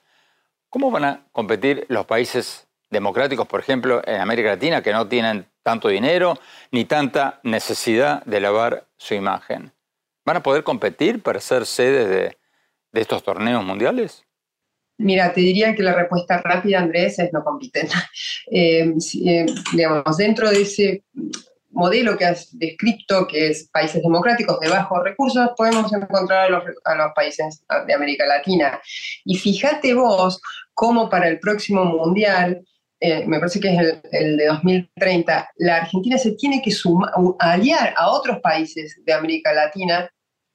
¿cómo 0.68 0.90
van 0.90 1.04
a 1.04 1.26
competir 1.32 1.86
los 1.88 2.06
países 2.06 2.68
democráticos, 2.90 3.48
por 3.48 3.60
ejemplo, 3.60 4.00
en 4.06 4.20
América 4.20 4.50
Latina, 4.50 4.82
que 4.82 4.92
no 4.92 5.08
tienen 5.08 5.46
tanto 5.62 5.88
dinero 5.88 6.38
ni 6.70 6.84
tanta 6.84 7.40
necesidad 7.42 8.24
de 8.24 8.40
lavar 8.40 8.86
su 8.96 9.14
imagen? 9.14 9.72
¿Van 10.24 10.36
a 10.36 10.42
poder 10.42 10.62
competir 10.62 11.22
para 11.22 11.40
ser 11.40 11.66
sedes 11.66 12.08
de, 12.08 12.36
estos 13.00 13.22
torneos 13.22 13.62
mundiales? 13.64 14.24
Mira, 14.98 15.32
te 15.34 15.42
diría 15.42 15.74
que 15.74 15.82
la 15.82 15.92
respuesta 15.92 16.40
rápida, 16.40 16.78
Andrés, 16.78 17.18
es 17.18 17.32
no 17.32 17.42
compiten. 17.42 17.88
Eh, 18.48 18.94
eh, 19.24 19.46
digamos, 19.72 20.16
dentro 20.16 20.48
de 20.48 20.62
ese 20.62 21.02
modelo 21.76 22.16
que 22.16 22.24
has 22.24 22.48
descrito, 22.58 23.26
que 23.26 23.50
es 23.50 23.68
países 23.70 24.02
democráticos 24.02 24.58
de 24.60 24.68
bajos 24.68 25.04
recursos, 25.04 25.50
podemos 25.56 25.92
encontrar 25.92 26.46
a 26.46 26.94
los, 26.96 27.12
países 27.14 27.62
de 27.86 27.94
América 27.94 28.26
Latina. 28.26 28.80
Y 29.24 29.36
fíjate 29.36 29.94
vos 29.94 30.40
cómo 30.72 31.08
para 31.08 31.28
el 31.28 31.38
próximo 31.38 31.84
mundial, 31.84 32.64
eh, 32.98 33.26
me 33.26 33.38
parece 33.38 33.60
que 33.60 33.74
es 33.74 34.00
el, 34.10 34.36
de 34.38 34.46
2030, 34.46 35.50
la 35.56 35.76
Argentina 35.76 36.16
se 36.16 36.32
tiene 36.32 36.62
que 36.62 36.70
sumar, 36.70 37.12
aliar 37.38 37.92
a 37.96 38.10
otros 38.10 38.40
países 38.40 38.98
de 39.04 39.12
América 39.12 39.52
Latina, 39.52 40.10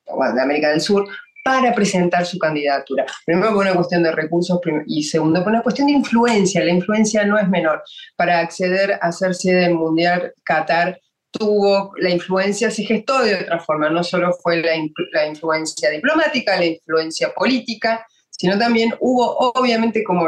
o 0.08 0.24
de 0.24 0.42
América 0.42 0.70
del 0.70 0.82
Sur, 0.82 1.08
para 1.44 1.74
presentar 1.74 2.26
su 2.26 2.38
candidatura. 2.40 3.06
Primero 3.26 3.54
por 3.54 3.66
una 3.66 3.76
cuestión 3.76 4.04
de 4.04 4.12
recursos 4.12 4.60
y 4.88 5.04
segundo 5.04 5.44
por 5.44 5.54
una 5.54 5.64
cuestión 5.64 5.88
de 5.88 5.94
influencia. 5.94 6.64
La 6.64 6.72
influencia 6.72 7.26
no 7.26 7.38
es 7.38 7.48
menor. 7.48 7.84
Para 8.16 8.40
acceder 8.40 8.98
a 9.02 9.12
ser 9.12 9.34
sede 9.34 9.62
del 9.62 9.74
Mundial, 9.74 10.34
Qatar 10.44 11.00
tuvo 11.32 11.94
la 11.98 12.10
influencia, 12.10 12.70
se 12.70 12.84
gestó 12.84 13.24
de 13.24 13.36
otra 13.36 13.60
forma, 13.60 13.90
no 13.90 14.04
solo 14.04 14.34
fue 14.34 14.62
la, 14.62 15.26
influencia 15.26 15.90
diplomática, 15.90 16.58
la 16.58 16.66
influencia 16.66 17.34
política, 17.34 18.06
sino 18.30 18.58
también 18.58 18.94
hubo 19.00 19.52
obviamente 19.56 20.04
como 20.04 20.28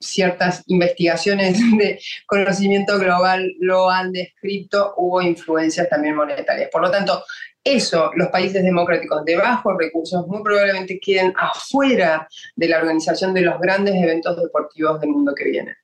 ciertas 0.00 0.62
investigaciones 0.66 1.58
de 1.78 1.98
conocimiento 2.26 2.98
global 2.98 3.50
lo 3.60 3.90
han 3.90 4.12
descrito, 4.12 4.94
hubo 4.96 5.22
influencias 5.22 5.88
también 5.88 6.16
monetarias. 6.16 6.68
Por 6.70 6.82
lo 6.82 6.90
tanto, 6.90 7.24
eso, 7.62 8.10
los 8.14 8.28
países 8.28 8.62
democráticos 8.62 9.24
de 9.24 9.36
bajos 9.36 9.74
recursos 9.78 10.26
muy 10.26 10.42
probablemente 10.42 11.00
queden 11.00 11.32
afuera 11.36 12.28
de 12.56 12.68
la 12.68 12.78
organización 12.78 13.32
de 13.32 13.40
los 13.40 13.58
grandes 13.58 13.94
eventos 13.94 14.36
deportivos 14.36 15.00
del 15.00 15.10
mundo 15.10 15.34
que 15.34 15.44
viene. 15.44 15.74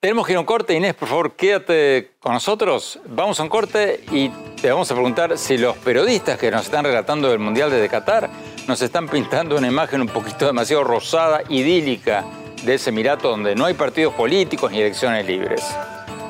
Tenemos 0.00 0.26
que 0.26 0.32
ir 0.32 0.36
a 0.36 0.40
un 0.40 0.46
corte. 0.46 0.74
Inés, 0.74 0.94
por 0.94 1.08
favor, 1.08 1.32
quédate 1.32 2.12
con 2.20 2.32
nosotros. 2.32 3.00
Vamos 3.06 3.40
a 3.40 3.42
un 3.42 3.48
corte 3.48 4.04
y 4.12 4.28
te 4.60 4.70
vamos 4.70 4.88
a 4.92 4.94
preguntar 4.94 5.36
si 5.36 5.58
los 5.58 5.76
periodistas 5.78 6.38
que 6.38 6.52
nos 6.52 6.66
están 6.66 6.84
relatando 6.84 7.32
el 7.32 7.40
Mundial 7.40 7.68
desde 7.68 7.88
Qatar 7.88 8.30
nos 8.68 8.80
están 8.80 9.08
pintando 9.08 9.56
una 9.56 9.66
imagen 9.66 10.00
un 10.00 10.06
poquito 10.06 10.46
demasiado 10.46 10.84
rosada, 10.84 11.42
idílica 11.48 12.24
de 12.62 12.74
ese 12.74 12.90
Emirato 12.90 13.28
donde 13.28 13.56
no 13.56 13.64
hay 13.64 13.74
partidos 13.74 14.14
políticos 14.14 14.70
ni 14.70 14.80
elecciones 14.80 15.26
libres. 15.26 15.66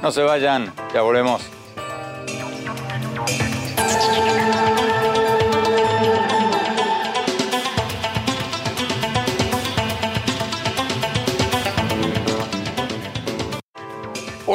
No 0.00 0.12
se 0.12 0.22
vayan, 0.22 0.72
ya 0.94 1.02
volvemos. 1.02 1.57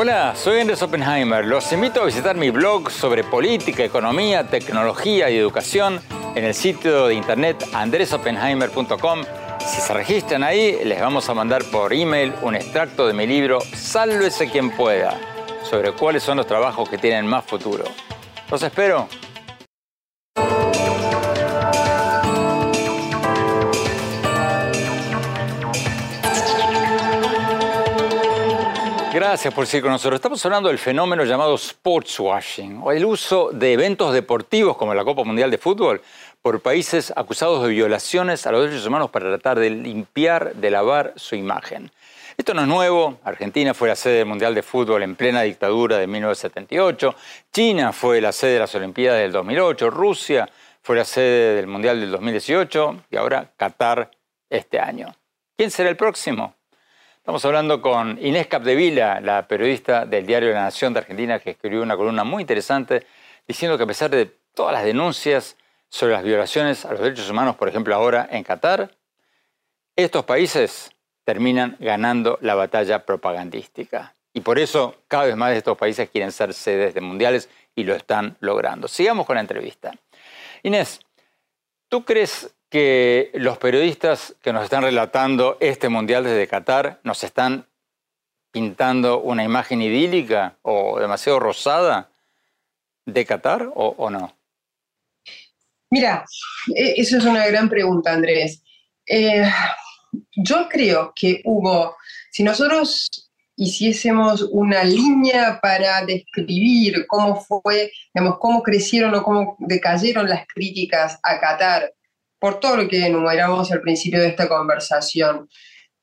Hola, 0.04 0.36
soy 0.36 0.60
Andrés 0.60 0.82
Oppenheimer. 0.82 1.46
Los 1.46 1.72
invito 1.72 2.02
a 2.02 2.06
visitar 2.06 2.36
mi 2.36 2.50
blog 2.50 2.92
sobre 2.92 3.24
política, 3.24 3.86
economía, 3.86 4.46
tecnología 4.46 5.30
y 5.30 5.38
educación 5.38 6.02
en 6.36 6.44
el 6.44 6.54
sitio 6.54 7.08
de 7.08 7.14
internet 7.14 7.66
andresoppenheimer.com. 7.72 9.24
Si 9.66 9.80
se 9.80 9.94
registran 9.94 10.44
ahí, 10.44 10.78
les 10.84 11.00
vamos 11.00 11.30
a 11.30 11.34
mandar 11.34 11.64
por 11.72 11.94
email 11.94 12.34
un 12.42 12.54
extracto 12.54 13.08
de 13.08 13.14
mi 13.14 13.26
libro 13.26 13.62
Sálvese 13.62 14.52
quien 14.52 14.72
pueda, 14.72 15.18
sobre 15.64 15.94
cuáles 15.94 16.22
son 16.22 16.36
los 16.36 16.48
trabajos 16.48 16.90
que 16.90 16.98
tienen 16.98 17.26
más 17.26 17.46
futuro. 17.46 17.86
Los 18.52 18.62
espero. 18.62 19.08
Gracias 29.14 29.54
por 29.54 29.68
seguir 29.68 29.84
con 29.84 29.92
nosotros. 29.92 30.18
Estamos 30.18 30.44
hablando 30.44 30.70
del 30.70 30.80
fenómeno 30.80 31.24
llamado 31.24 31.56
sportswashing, 31.56 32.82
o 32.84 32.92
el 32.92 33.06
uso 33.06 33.52
de 33.52 33.74
eventos 33.74 34.12
deportivos 34.12 34.76
como 34.76 34.96
la 34.96 35.06
Copa 35.06 35.24
Mundial 35.24 35.52
de 35.52 35.60
Fútbol 35.60 36.02
por 36.42 36.62
países 36.62 37.14
acusados 37.16 37.62
de 37.62 37.70
violaciones 37.70 38.48
a 38.48 38.52
los 38.52 38.64
derechos 38.64 38.88
humanos 38.88 39.12
para 39.12 39.26
tratar 39.26 39.60
de 39.60 39.70
limpiar, 39.70 40.56
de 40.56 40.72
lavar 40.72 41.14
su 41.16 41.36
imagen. 41.36 41.92
Esto 42.38 42.56
no 42.56 42.64
es 42.64 42.68
nuevo. 42.68 43.20
Argentina 43.24 43.76
fue 43.76 43.90
la 43.90 43.96
sede 43.96 44.18
del 44.18 44.26
Mundial 44.26 44.56
de 44.56 44.64
Fútbol 44.64 45.04
en 45.04 45.16
plena 45.16 45.44
dictadura 45.44 46.00
de 46.00 46.08
1978. 46.08 47.16
China 47.52 47.94
fue 47.94 48.20
la 48.20 48.32
sede 48.32 48.54
de 48.54 48.60
las 48.62 48.74
Olimpiadas 48.74 49.20
del 49.20 49.32
2008. 49.32 49.92
Rusia 49.92 50.50
fue 50.82 50.96
la 50.96 51.06
sede 51.06 51.58
del 51.58 51.68
Mundial 51.68 52.00
del 52.00 52.10
2018. 52.10 53.04
Y 53.12 53.18
ahora 53.18 53.52
Qatar 53.58 54.10
este 54.50 54.80
año. 54.80 55.14
¿Quién 55.56 55.70
será 55.70 55.92
el 55.92 55.98
próximo? 55.98 56.56
Estamos 57.24 57.46
hablando 57.46 57.82
con 57.82 58.20
Inés 58.22 58.48
Capdevila, 58.48 59.22
la 59.22 59.48
periodista 59.48 60.06
del 60.06 60.26
diario 60.26 60.52
La 60.52 60.64
Nación 60.64 60.92
de 60.92 61.00
Argentina, 61.00 61.40
que 61.40 61.52
escribió 61.52 61.82
una 61.82 61.96
columna 61.96 62.26
muy 62.26 62.44
interesante 62.44 63.08
diciendo 63.48 63.78
que 63.78 63.86
a 63.86 63.88
pesar 63.88 64.10
de 64.10 64.26
todas 64.26 64.74
las 64.74 64.84
denuncias 64.84 65.56
sobre 65.88 66.12
las 66.12 66.24
violaciones 66.24 66.84
a 66.84 66.92
los 66.92 67.00
derechos 67.00 67.30
humanos, 67.30 67.56
por 67.56 67.70
ejemplo 67.70 67.96
ahora 67.96 68.28
en 68.30 68.44
Qatar, 68.44 68.92
estos 69.96 70.26
países 70.26 70.92
terminan 71.24 71.78
ganando 71.80 72.38
la 72.42 72.56
batalla 72.56 73.06
propagandística. 73.06 74.14
Y 74.34 74.42
por 74.42 74.60
eso 74.60 74.98
cada 75.08 75.24
vez 75.24 75.38
más 75.38 75.52
de 75.52 75.60
estos 75.60 75.78
países 75.78 76.10
quieren 76.10 76.34
ser 76.34 76.54
sedes 76.54 76.94
de 76.94 77.00
mundiales 77.00 77.50
y 77.74 77.86
lo 77.86 77.96
están 77.96 78.36
logrando. 78.42 78.90
Sigamos 78.90 79.26
con 79.26 79.36
la 79.36 79.42
entrevista. 79.42 79.94
Inés, 80.62 81.00
¿tú 81.88 82.04
crees 82.04 82.54
que 82.74 83.30
los 83.36 83.60
periodistas 83.60 84.34
que 84.42 84.52
nos 84.52 84.64
están 84.64 84.82
relatando 84.82 85.58
este 85.60 85.90
Mundial 85.90 86.24
desde 86.24 86.48
Qatar 86.48 87.00
nos 87.04 87.24
están 87.24 87.68
pintando 88.52 89.22
una 89.22 89.44
imagen 89.44 89.84
idílica 89.84 90.58
o 90.64 91.00
demasiado 91.00 91.40
rosada 91.40 92.10
de 93.06 93.26
Qatar 93.28 93.70
o, 93.76 94.10
no? 94.10 94.36
Mira, 95.92 96.26
e, 96.76 96.96
eso 96.98 97.20
es 97.20 97.26
una 97.26 97.46
gran 97.46 97.70
pregunta, 97.70 98.12
Andrés. 98.12 98.64
Eh, 99.06 99.48
yo 100.36 100.68
creo 100.68 101.14
que 101.16 101.44
hubo, 101.46 101.96
si 102.32 102.42
nosotros 102.42 103.30
hiciésemos 103.56 104.48
una 104.50 104.84
línea 104.84 105.60
para 105.62 106.04
describir 106.04 107.06
cómo 107.06 107.40
fue, 107.40 107.92
digamos, 108.16 108.40
cómo 108.40 108.64
crecieron 108.64 109.14
o 109.14 109.22
cómo 109.22 109.58
decayeron 109.60 110.28
las 110.28 110.48
críticas 110.48 111.20
a 111.22 111.40
Qatar 111.40 111.94
por 112.44 112.60
todo 112.60 112.76
lo 112.76 112.90
que 112.90 113.06
enumeramos 113.06 113.72
al 113.72 113.80
principio 113.80 114.20
de 114.20 114.28
esta 114.28 114.50
conversación. 114.50 115.48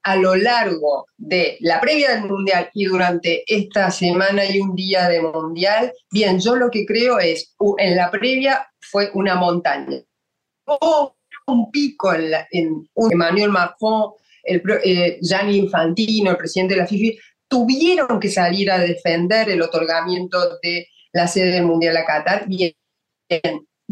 a 0.03 0.17
lo 0.17 0.35
largo 0.35 1.05
de 1.19 1.59
la 1.61 1.79
previa 1.79 2.15
del 2.15 2.25
Mundial 2.25 2.71
y 2.73 2.87
durante 2.87 3.45
esta 3.47 3.91
semana 3.91 4.47
y 4.47 4.59
un 4.59 4.75
día 4.75 5.07
de 5.11 5.21
Mundial, 5.21 5.93
bien, 6.11 6.41
yo 6.41 6.57
lo 6.57 6.71
que 6.71 6.87
creo 6.87 7.19
es, 7.19 7.55
en 7.77 7.95
la 7.95 8.11
previa 8.11 8.67
fue 8.81 9.11
una 9.13 9.35
montaña. 9.35 9.99
O 10.65 11.15
un 11.47 11.71
pico 11.71 12.15
en, 12.15 12.33
en 12.53 12.89
Emmanuel 13.11 13.51
Macron, 13.51 14.13
el, 14.43 14.63
eh, 14.83 15.19
Infantino, 15.51 16.31
el 16.31 16.39
presidente 16.39 16.73
de 16.73 16.81
la 16.81 16.87
FIFA, 16.87 17.21
tuvieron 17.49 18.19
que 18.19 18.31
salir 18.31 18.71
a 18.71 18.79
defender 18.79 19.51
el 19.51 19.61
otorgamiento 19.61 20.59
de 20.63 20.87
la 21.13 21.29
sede 21.29 21.53
del 21.53 21.67
Mundial 21.67 21.99
a 21.99 22.07
Qatar. 22.07 22.49
Bien, 22.49 22.73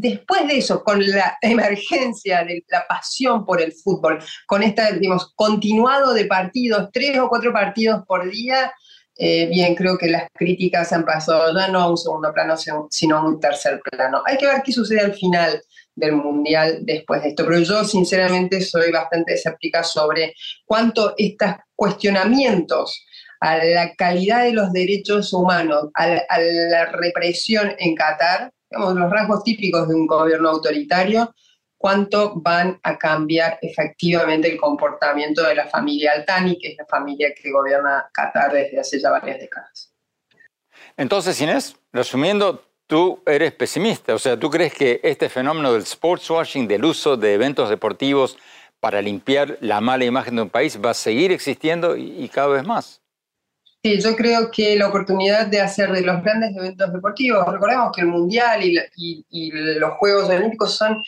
después 0.01 0.47
de 0.47 0.59
eso, 0.59 0.85
con 0.85 1.05
la 1.05 1.37
emergencia 1.43 2.45
de 2.45 2.65
la 2.69 2.87
pasión 2.87 3.45
por 3.45 3.61
el 3.61 3.73
fútbol, 3.73 4.19
con 4.47 4.63
este, 4.63 4.99
digamos, 4.99 5.33
continuado 5.35 6.15
de 6.15 6.27
partidos, 6.27 6.91
tres 6.93 7.19
o 7.19 7.29
cuatro 7.29 7.53
partidos 7.53 8.05
por 8.07 8.31
día, 8.31 8.73
eh, 9.17 9.47
bien, 9.47 9.75
creo 9.75 9.99
que 9.99 10.09
las 10.09 10.29
críticas 10.33 10.93
han 10.93 11.05
pasado 11.05 11.53
ya 11.53 11.67
no 11.67 11.81
a 11.81 11.91
un 11.91 11.97
segundo 11.97 12.33
plano, 12.33 12.57
sino 12.57 13.17
a 13.17 13.25
un 13.25 13.41
tercer 13.41 13.81
plano. 13.81 14.23
Hay 14.25 14.39
que 14.39 14.47
ver 14.47 14.63
qué 14.65 14.71
sucede 14.71 15.01
al 15.01 15.15
final 15.15 15.61
del 15.97 16.13
Mundial 16.13 16.79
después 16.83 17.23
de 17.23 17.31
esto, 17.31 17.45
pero 17.45 17.59
yo 17.59 17.83
sinceramente 17.83 18.61
soy 18.61 18.93
bastante 18.93 19.35
escéptica 19.35 19.83
sobre 19.83 20.35
cuánto 20.65 21.15
estos 21.17 21.55
cuestionamientos 21.75 23.05
a 23.41 23.57
la 23.57 23.95
calidad 23.97 24.45
de 24.45 24.53
los 24.53 24.73
derechos 24.73 25.33
humanos, 25.33 25.87
a 25.95 26.07
la 26.39 26.87
represión 26.87 27.75
en 27.79 27.97
Qatar, 27.97 28.53
digamos, 28.71 28.95
los 28.95 29.11
rasgos 29.11 29.45
típicos 29.45 29.89
de 29.89 29.95
un 29.95 30.07
gobierno 30.07 30.49
autoritario, 30.51 31.35
cuánto 31.77 32.35
van 32.37 32.79
a 32.83 32.99
cambiar 32.99 33.59
efectivamente 33.63 34.51
el 34.51 34.59
comportamiento 34.59 35.43
de 35.45 35.55
la 35.55 35.67
familia 35.67 36.13
Altani, 36.13 36.59
que 36.59 36.73
es 36.73 36.77
la 36.77 36.87
familia 36.87 37.33
que 37.41 37.51
gobierna 37.51 38.11
Qatar 38.13 38.53
desde 38.53 38.81
hace 38.81 39.01
ya 39.01 39.11
varias 39.11 39.39
décadas. 39.39 39.95
Entonces, 40.97 41.41
Inés, 41.41 41.77
resumiendo, 41.93 42.65
tú 42.87 43.23
eres 43.25 43.53
pesimista, 43.53 44.15
o 44.15 44.19
sea, 44.19 44.39
tú 44.39 44.51
crees 44.51 44.75
que 44.75 45.01
este 45.03 45.29
fenómeno 45.29 45.73
del 45.73 45.83
sports 45.83 46.29
washing, 46.29 46.67
del 46.67 46.85
uso 46.85 47.17
de 47.17 47.35
eventos 47.35 47.71
deportivos 47.71 48.37
para 48.81 49.01
limpiar 49.01 49.59
la 49.61 49.81
mala 49.81 50.05
imagen 50.05 50.37
de 50.37 50.43
un 50.43 50.51
país, 50.51 50.79
va 50.85 50.91
a 50.91 50.95
seguir 50.95 51.31
existiendo 51.31 51.97
y 51.97 52.29
cada 52.29 52.49
vez 52.49 52.67
más. 52.67 53.03
Sí, 53.83 54.01
yo 54.01 54.17
creo 54.17 54.51
que 54.51 54.75
la 54.77 54.89
oportunidad 54.89 55.47
de 55.47 55.61
hacer 55.61 55.93
de 55.93 56.01
los 56.01 56.21
grandes 56.23 56.55
eventos 56.57 56.93
deportivos, 56.93 57.47
recordemos 57.47 57.93
que 57.95 58.01
el 58.01 58.09
Mundial 58.09 58.61
y, 58.65 59.53
los 59.79 59.93
Juegos 59.95 60.29
Olímpicos 60.29 60.75
son 60.77 61.01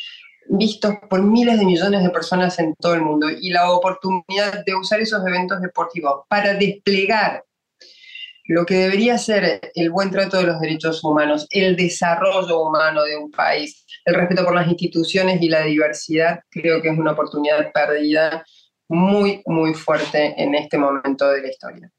vistos 0.51 0.95
por 1.09 1.21
miles 1.23 1.59
de 1.59 1.65
millones 1.65 2.03
de 2.05 2.11
personas 2.11 2.59
en 2.61 2.75
todo 2.77 2.95
el 2.95 3.03
mundo 3.03 3.29
y 3.29 3.51
la 3.51 3.71
oportunidad 3.73 4.65
de 4.65 4.75
usar 4.75 5.01
esos 5.01 5.27
eventos 5.27 5.61
deportivos 5.61 6.23
para 6.29 6.55
desplegar 6.55 7.45
lo 8.45 8.65
que 8.67 8.75
debería 8.75 9.19
ser 9.19 9.61
el 9.75 9.91
buen 9.91 10.11
trato 10.11 10.37
de 10.39 10.45
los 10.45 10.61
derechos 10.61 11.03
humanos, 11.03 11.47
el 11.51 11.77
desarrollo 11.77 12.63
humano 12.63 13.03
de 13.03 13.17
un 13.17 13.31
país, 13.33 13.85
el 14.05 14.15
respeto 14.15 14.45
por 14.45 14.55
las 14.55 14.69
instituciones 14.69 15.43
y 15.43 15.49
la 15.49 15.63
diversidad, 15.63 16.41
creo 16.51 16.81
que 16.81 16.89
es 16.89 16.99
una 16.99 17.13
oportunidad 17.13 17.73
perdida 17.73 18.45
muy, 18.89 19.43
muy 19.47 19.75
fuerte 19.75 20.35
en 20.37 20.55
este 20.55 20.79
momento 20.79 21.31
de 21.31 21.43
la 21.43 21.49
historia. 21.49 21.93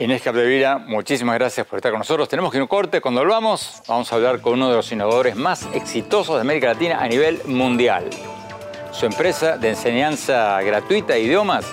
Inés 0.00 0.22
Capdevila, 0.22 0.78
muchísimas 0.78 1.34
gracias 1.34 1.66
por 1.66 1.78
estar 1.78 1.90
con 1.90 1.98
nosotros. 1.98 2.28
Tenemos 2.28 2.52
que 2.52 2.58
ir 2.58 2.62
un 2.62 2.68
corte. 2.68 3.00
Cuando 3.00 3.20
volvamos, 3.20 3.82
vamos 3.88 4.12
a 4.12 4.14
hablar 4.14 4.40
con 4.40 4.52
uno 4.52 4.70
de 4.70 4.76
los 4.76 4.92
innovadores 4.92 5.34
más 5.34 5.66
exitosos 5.74 6.36
de 6.36 6.42
América 6.42 6.68
Latina 6.68 7.00
a 7.00 7.08
nivel 7.08 7.40
mundial. 7.46 8.04
Su 8.92 9.06
empresa 9.06 9.58
de 9.58 9.70
enseñanza 9.70 10.62
gratuita 10.62 11.14
de 11.14 11.22
idiomas 11.22 11.66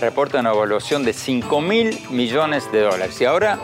reporta 0.00 0.40
una 0.40 0.50
evaluación 0.50 1.04
de 1.04 1.12
5 1.12 1.60
mil 1.60 1.96
millones 2.10 2.68
de 2.72 2.80
dólares 2.80 3.20
y 3.20 3.26
ahora 3.26 3.60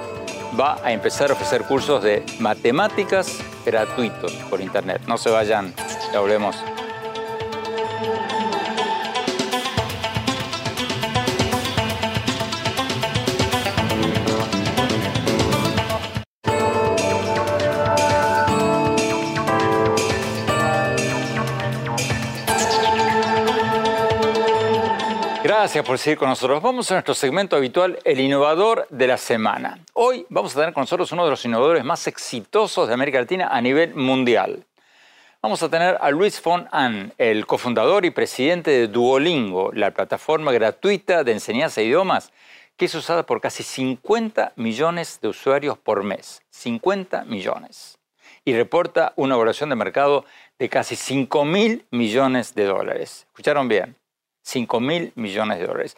va 0.59 0.79
a 0.85 0.93
empezar 0.93 1.31
a 1.31 1.33
ofrecer 1.33 1.63
cursos 1.63 2.01
de 2.01 2.25
matemáticas 2.39 3.41
gratuitos 3.67 4.33
por 4.49 4.61
internet. 4.61 5.03
No 5.09 5.19
se 5.19 5.29
vayan, 5.31 5.75
ya 6.13 6.21
volvemos. 6.21 6.55
Gracias 25.65 25.87
por 25.87 25.99
seguir 25.99 26.19
con 26.19 26.29
nosotros. 26.29 26.63
Vamos 26.63 26.91
a 26.91 26.97
nuestro 26.97 27.15
segmento 27.15 27.57
habitual, 27.57 27.99
el 28.05 28.21
innovador 28.21 28.87
de 28.91 29.07
la 29.07 29.17
semana. 29.17 29.79
Hoy 29.95 30.27
vamos 30.29 30.55
a 30.55 30.61
tener 30.61 30.75
con 30.75 30.83
nosotros 30.83 31.11
uno 31.13 31.25
de 31.25 31.31
los 31.31 31.43
innovadores 31.47 31.83
más 31.83 32.07
exitosos 32.07 32.87
de 32.87 32.93
América 32.93 33.19
Latina 33.19 33.49
a 33.51 33.63
nivel 33.63 33.95
mundial. 33.95 34.63
Vamos 35.41 35.63
a 35.63 35.71
tener 35.71 35.97
a 36.03 36.11
Luis 36.11 36.43
von 36.43 36.69
An, 36.71 37.15
el 37.17 37.47
cofundador 37.47 38.05
y 38.05 38.11
presidente 38.11 38.73
de 38.73 38.89
Duolingo, 38.89 39.73
la 39.73 39.93
plataforma 39.93 40.53
gratuita 40.53 41.25
de 41.25 41.33
enseñanza 41.33 41.81
de 41.81 41.87
idiomas 41.87 42.31
que 42.77 42.85
es 42.85 42.95
usada 42.95 43.25
por 43.25 43.41
casi 43.41 43.63
50 43.63 44.53
millones 44.57 45.19
de 45.23 45.29
usuarios 45.29 45.79
por 45.79 46.03
mes. 46.03 46.43
50 46.51 47.25
millones. 47.25 47.97
Y 48.45 48.53
reporta 48.53 49.15
una 49.17 49.35
evaluación 49.35 49.71
de 49.71 49.77
mercado 49.77 50.27
de 50.59 50.69
casi 50.69 50.95
5 50.95 51.47
mil 51.47 51.87
millones 51.91 52.55
de 52.55 52.65
dólares. 52.67 53.27
¿Escucharon 53.31 53.67
bien? 53.67 53.97
5 54.45 54.81
mil 54.81 55.13
millones 55.17 55.59
de 55.59 55.67
dólares. 55.67 55.97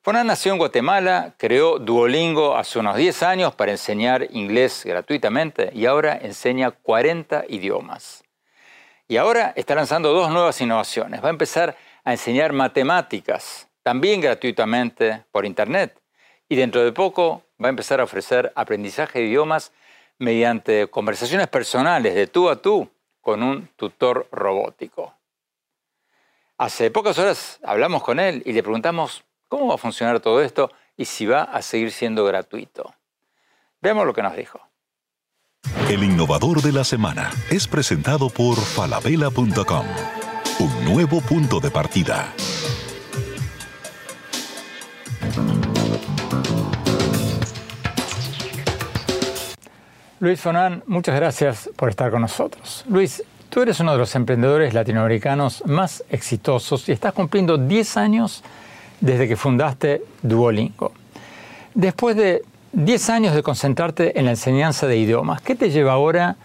Fonan 0.00 0.28
nació 0.28 0.52
en 0.52 0.58
Guatemala, 0.58 1.34
creó 1.36 1.78
Duolingo 1.78 2.56
hace 2.56 2.78
unos 2.78 2.96
10 2.96 3.22
años 3.24 3.54
para 3.54 3.72
enseñar 3.72 4.28
inglés 4.30 4.82
gratuitamente 4.84 5.70
y 5.74 5.86
ahora 5.86 6.16
enseña 6.16 6.70
40 6.70 7.44
idiomas. 7.48 8.24
Y 9.08 9.16
ahora 9.16 9.52
está 9.56 9.74
lanzando 9.74 10.12
dos 10.12 10.30
nuevas 10.30 10.60
innovaciones. 10.60 11.22
Va 11.22 11.28
a 11.28 11.30
empezar 11.30 11.76
a 12.04 12.12
enseñar 12.12 12.52
matemáticas, 12.52 13.68
también 13.82 14.20
gratuitamente 14.20 15.24
por 15.32 15.44
Internet. 15.44 16.00
Y 16.48 16.56
dentro 16.56 16.84
de 16.84 16.92
poco 16.92 17.42
va 17.62 17.66
a 17.66 17.70
empezar 17.70 18.00
a 18.00 18.04
ofrecer 18.04 18.52
aprendizaje 18.54 19.18
de 19.18 19.26
idiomas 19.26 19.72
mediante 20.18 20.86
conversaciones 20.88 21.48
personales 21.48 22.14
de 22.14 22.26
tú 22.26 22.48
a 22.48 22.62
tú 22.62 22.88
con 23.20 23.42
un 23.42 23.68
tutor 23.76 24.28
robótico. 24.30 25.17
Hace 26.60 26.90
pocas 26.90 27.16
horas 27.20 27.60
hablamos 27.62 28.02
con 28.02 28.18
él 28.18 28.42
y 28.44 28.52
le 28.52 28.64
preguntamos 28.64 29.22
cómo 29.46 29.68
va 29.68 29.76
a 29.76 29.78
funcionar 29.78 30.18
todo 30.18 30.42
esto 30.42 30.72
y 30.96 31.04
si 31.04 31.24
va 31.24 31.44
a 31.44 31.62
seguir 31.62 31.92
siendo 31.92 32.24
gratuito. 32.24 32.96
Veamos 33.80 34.04
lo 34.04 34.12
que 34.12 34.22
nos 34.22 34.34
dijo. 34.34 34.58
El 35.88 36.02
innovador 36.02 36.60
de 36.60 36.72
la 36.72 36.82
semana 36.82 37.30
es 37.48 37.68
presentado 37.68 38.28
por 38.28 38.56
falabella.com, 38.56 39.86
un 40.58 40.84
nuevo 40.84 41.20
punto 41.20 41.60
de 41.60 41.70
partida. 41.70 42.34
Luis 50.18 50.40
Fonan, 50.40 50.82
muchas 50.88 51.14
gracias 51.14 51.70
por 51.76 51.88
estar 51.88 52.10
con 52.10 52.22
nosotros. 52.22 52.84
Luis, 52.88 53.22
Tú 53.50 53.62
eres 53.62 53.80
uno 53.80 53.92
de 53.92 53.98
los 53.98 54.14
emprendedores 54.14 54.74
latinoamericanos 54.74 55.64
más 55.66 56.04
exitosos 56.10 56.88
y 56.88 56.92
estás 56.92 57.14
cumpliendo 57.14 57.56
10 57.56 57.96
años 57.96 58.42
desde 59.00 59.26
que 59.26 59.36
fundaste 59.36 60.02
Duolingo. 60.22 60.92
Después 61.74 62.14
de 62.16 62.42
10 62.72 63.10
años 63.10 63.34
de 63.34 63.42
concentrarte 63.42 64.18
en 64.18 64.26
la 64.26 64.32
enseñanza 64.32 64.86
de 64.86 64.98
idiomas, 64.98 65.40
¿qué 65.40 65.54
te 65.54 65.70
lleva 65.70 65.92
ahora 65.92 66.36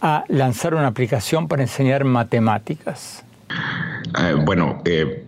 a 0.00 0.24
lanzar 0.28 0.74
una 0.74 0.86
aplicación 0.86 1.48
para 1.48 1.62
enseñar 1.62 2.04
matemáticas? 2.04 3.24
Eh, 4.18 4.34
bueno, 4.44 4.80
eh, 4.84 5.26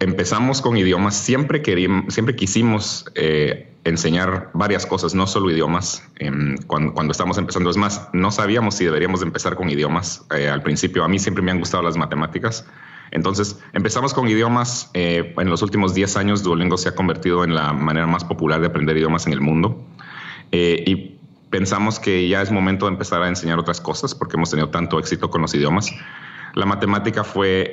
empezamos 0.00 0.60
con 0.60 0.76
idiomas. 0.76 1.14
Siempre, 1.16 1.62
siempre 2.08 2.36
quisimos 2.36 3.06
eh, 3.14 3.69
enseñar 3.84 4.50
varias 4.54 4.86
cosas, 4.86 5.14
no 5.14 5.26
solo 5.26 5.50
idiomas. 5.50 6.02
Em, 6.18 6.56
cuando, 6.66 7.10
estamos 7.10 7.38
empezando, 7.38 7.70
es 7.70 7.76
más, 7.76 8.08
no 8.12 8.30
sabíamos 8.30 8.74
si 8.74 8.84
deberíamos 8.84 9.22
empezar 9.22 9.56
con 9.56 9.70
idiomas. 9.70 10.26
al 10.30 10.62
principio, 10.62 11.04
a 11.04 11.08
mí 11.08 11.18
siempre 11.18 11.42
me 11.42 11.50
han 11.50 11.58
gustado 11.58 11.82
las 11.82 11.96
matemáticas. 11.96 12.66
Entonces, 13.10 13.58
empezamos 13.72 14.14
con 14.14 14.28
idiomas. 14.28 14.90
en 14.94 15.50
los 15.50 15.62
últimos 15.62 15.94
10 15.94 16.16
años, 16.16 16.42
Duolingo 16.42 16.76
se 16.76 16.90
ha 16.90 16.94
convertido 16.94 17.44
en 17.44 17.54
la 17.54 17.72
manera 17.72 18.06
más 18.06 18.24
popular 18.24 18.60
de 18.60 18.68
aprender 18.68 18.96
idiomas 18.96 19.26
en 19.26 19.32
el 19.32 19.40
mundo. 19.40 19.84
y 20.52 21.16
pensamos 21.50 21.98
que 21.98 22.28
ya 22.28 22.42
es 22.42 22.50
momento 22.50 22.86
de 22.86 22.92
empezar 22.92 23.22
a 23.22 23.28
enseñar 23.28 23.58
otras 23.58 23.80
cosas 23.80 24.14
porque 24.14 24.36
hemos 24.36 24.50
tenido 24.50 24.70
tanto 24.70 24.98
éxito 24.98 25.30
con 25.30 25.42
los 25.42 25.54
idiomas. 25.54 25.92
La 26.54 26.66
matemática 26.66 27.22
fue 27.24 27.72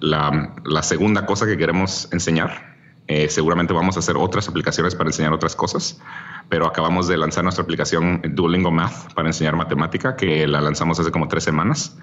la, 0.00 0.82
segunda 0.82 1.26
cosa 1.26 1.46
que 1.46 1.56
queremos 1.56 2.08
enseñar. 2.12 2.71
Eh, 3.08 3.28
seguramente 3.28 3.72
vamos 3.72 3.96
a 3.96 3.98
hacer 3.98 4.16
otras 4.16 4.48
aplicaciones 4.48 4.94
para 4.94 5.08
enseñar 5.08 5.32
otras 5.32 5.56
cosas, 5.56 6.00
pero 6.48 6.66
acabamos 6.66 7.08
de 7.08 7.16
lanzar 7.16 7.42
nuestra 7.42 7.64
aplicación 7.64 8.22
Duolingo 8.30 8.70
Math 8.70 9.12
para 9.14 9.28
enseñar 9.28 9.56
matemática, 9.56 10.16
que 10.16 10.46
la 10.46 10.60
lanzamos 10.60 11.00
hace 11.00 11.10
como 11.10 11.28
tres 11.28 11.44
semanas 11.44 11.98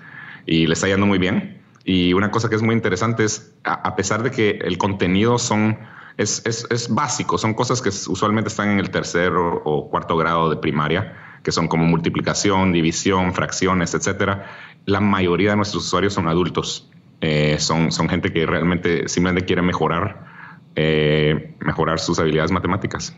y 0.45 0.67
le 0.67 0.73
está 0.73 0.87
yendo 0.87 1.05
muy 1.05 1.17
bien. 1.17 1.61
Y 1.85 2.13
una 2.13 2.31
cosa 2.31 2.49
que 2.49 2.55
es 2.55 2.61
muy 2.61 2.75
interesante 2.75 3.23
es, 3.23 3.55
a, 3.63 3.95
pesar 3.95 4.21
de 4.23 4.31
que 4.31 4.59
el 4.61 4.77
contenido 4.77 5.39
son, 5.39 5.79
es, 6.17 6.43
es, 6.45 6.93
básico, 6.93 7.37
son 7.37 7.53
cosas 7.53 7.81
que 7.81 7.89
usualmente 7.89 8.49
están 8.49 8.69
en 8.69 8.79
el 8.79 8.91
tercer 8.91 9.31
o, 9.33 9.87
cuarto 9.89 10.17
grado 10.17 10.49
de 10.49 10.57
primaria, 10.57 11.15
que 11.41 11.51
son 11.51 11.67
como 11.67 11.85
multiplicación, 11.85 12.73
división, 12.73 13.33
fracciones, 13.33 13.93
etcétera. 13.93 14.45
La 14.85 14.99
mayoría 14.99 15.51
de 15.51 15.55
nuestros 15.55 15.85
usuarios 15.85 16.13
son 16.13 16.27
adultos, 16.27 16.91
eh, 17.21 17.55
son, 17.59 17.91
son 17.91 18.09
gente 18.09 18.33
que 18.33 18.45
realmente 18.45 19.07
simplemente 19.07 19.45
quiere 19.45 19.61
mejorar, 19.61 20.38
eh, 20.75 21.55
mejorar 21.59 21.99
sus 21.99 22.19
habilidades 22.19 22.51
matemáticas. 22.51 23.15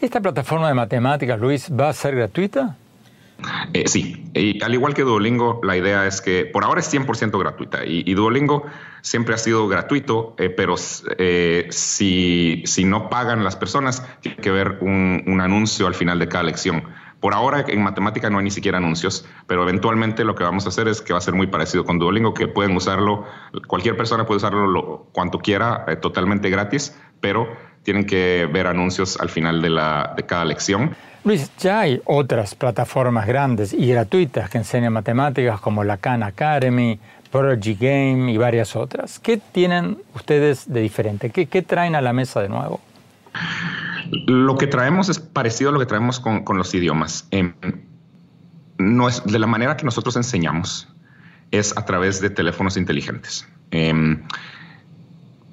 ¿Esta 0.00 0.20
plataforma 0.20 0.68
de 0.68 0.74
matemáticas, 0.74 1.38
Luis, 1.38 1.70
va 1.70 1.90
a 1.90 1.92
ser 1.92 2.16
gratuita? 2.16 2.76
Eh, 3.72 3.84
sí, 3.86 4.30
y 4.34 4.62
al 4.62 4.74
igual 4.74 4.94
que 4.94 5.02
Duolingo, 5.02 5.60
la 5.62 5.76
idea 5.76 6.06
es 6.06 6.20
que 6.20 6.44
por 6.44 6.64
ahora 6.64 6.80
es 6.80 6.92
100% 6.92 7.38
gratuita 7.38 7.84
y, 7.84 8.12
Duolingo 8.14 8.64
siempre 9.02 9.34
ha 9.34 9.38
sido 9.38 9.68
gratuito, 9.68 10.34
eh, 10.38 10.50
pero 10.50 10.74
eh, 11.18 11.66
si, 11.70 12.62
si, 12.66 12.84
no 12.84 13.08
pagan 13.08 13.44
las 13.44 13.56
personas, 13.56 14.06
tiene 14.20 14.36
que 14.38 14.50
ver 14.50 14.78
un, 14.80 15.22
un, 15.26 15.40
anuncio 15.40 15.86
al 15.86 15.94
final 15.94 16.18
de 16.18 16.28
cada 16.28 16.44
lección. 16.44 16.84
Por 17.20 17.34
ahora 17.34 17.64
en 17.68 17.82
matemática 17.82 18.30
no 18.30 18.38
hay 18.38 18.44
ni 18.44 18.50
siquiera 18.50 18.78
anuncios, 18.78 19.26
pero 19.46 19.62
eventualmente 19.62 20.24
lo 20.24 20.34
que 20.34 20.42
vamos 20.42 20.66
a 20.66 20.70
hacer 20.70 20.88
es 20.88 21.02
que 21.02 21.12
va 21.12 21.18
a 21.18 21.22
ser 21.22 21.34
muy 21.34 21.46
parecido 21.46 21.84
con 21.84 21.98
Duolingo, 21.98 22.32
que 22.32 22.48
pueden 22.48 22.74
usarlo, 22.74 23.24
cualquier 23.66 23.96
persona 23.96 24.26
puede 24.26 24.38
usarlo 24.38 24.66
lo, 24.66 25.06
cuanto 25.12 25.38
quiera, 25.38 25.84
totalmente 26.00 26.48
gratis, 26.48 26.98
pero 27.20 27.48
tienen 27.82 28.06
que 28.06 28.48
ver 28.50 28.66
anuncios 28.66 29.20
al 29.20 29.28
final 29.28 29.60
de, 29.60 29.70
la, 29.70 30.14
de 30.16 30.22
cada 30.24 30.44
lección. 30.44 30.96
Luis, 31.22 31.50
ya 31.58 31.80
hay 31.80 32.00
otras 32.06 32.54
plataformas 32.54 33.26
grandes 33.26 33.74
y 33.74 33.86
gratuitas 33.86 34.48
que 34.48 34.58
enseñan 34.58 34.94
matemáticas 34.94 35.60
como 35.60 35.84
la 35.84 35.98
Khan 35.98 36.22
Academy, 36.22 36.98
Prodigy 37.30 37.74
Game 37.74 38.32
y 38.32 38.36
varias 38.36 38.74
otras. 38.74 39.18
¿Qué 39.18 39.36
tienen 39.36 39.98
ustedes 40.14 40.72
de 40.72 40.80
diferente? 40.80 41.30
¿Qué, 41.30 41.62
traen 41.62 41.94
a 41.94 42.00
la 42.00 42.12
mesa 42.12 42.40
de 42.40 42.48
nuevo? 42.48 42.80
Lo 44.26 44.56
que 44.56 44.66
traemos 44.66 45.08
es 45.08 45.18
parecido 45.18 45.70
a 45.70 45.72
lo 45.72 45.78
que 45.78 45.86
traemos 45.86 46.20
con, 46.20 46.44
los 46.56 46.74
idiomas. 46.74 47.28
Em, 47.30 47.54
no 48.78 49.08
es, 49.08 49.24
de 49.24 49.38
la 49.38 49.46
manera 49.46 49.76
que 49.76 49.84
nosotros 49.84 50.16
enseñamos 50.16 50.88
es 51.50 51.76
a 51.76 51.84
través 51.84 52.20
de 52.20 52.30
teléfonos 52.30 52.76
inteligentes. 52.76 53.46
Em, 53.70 54.22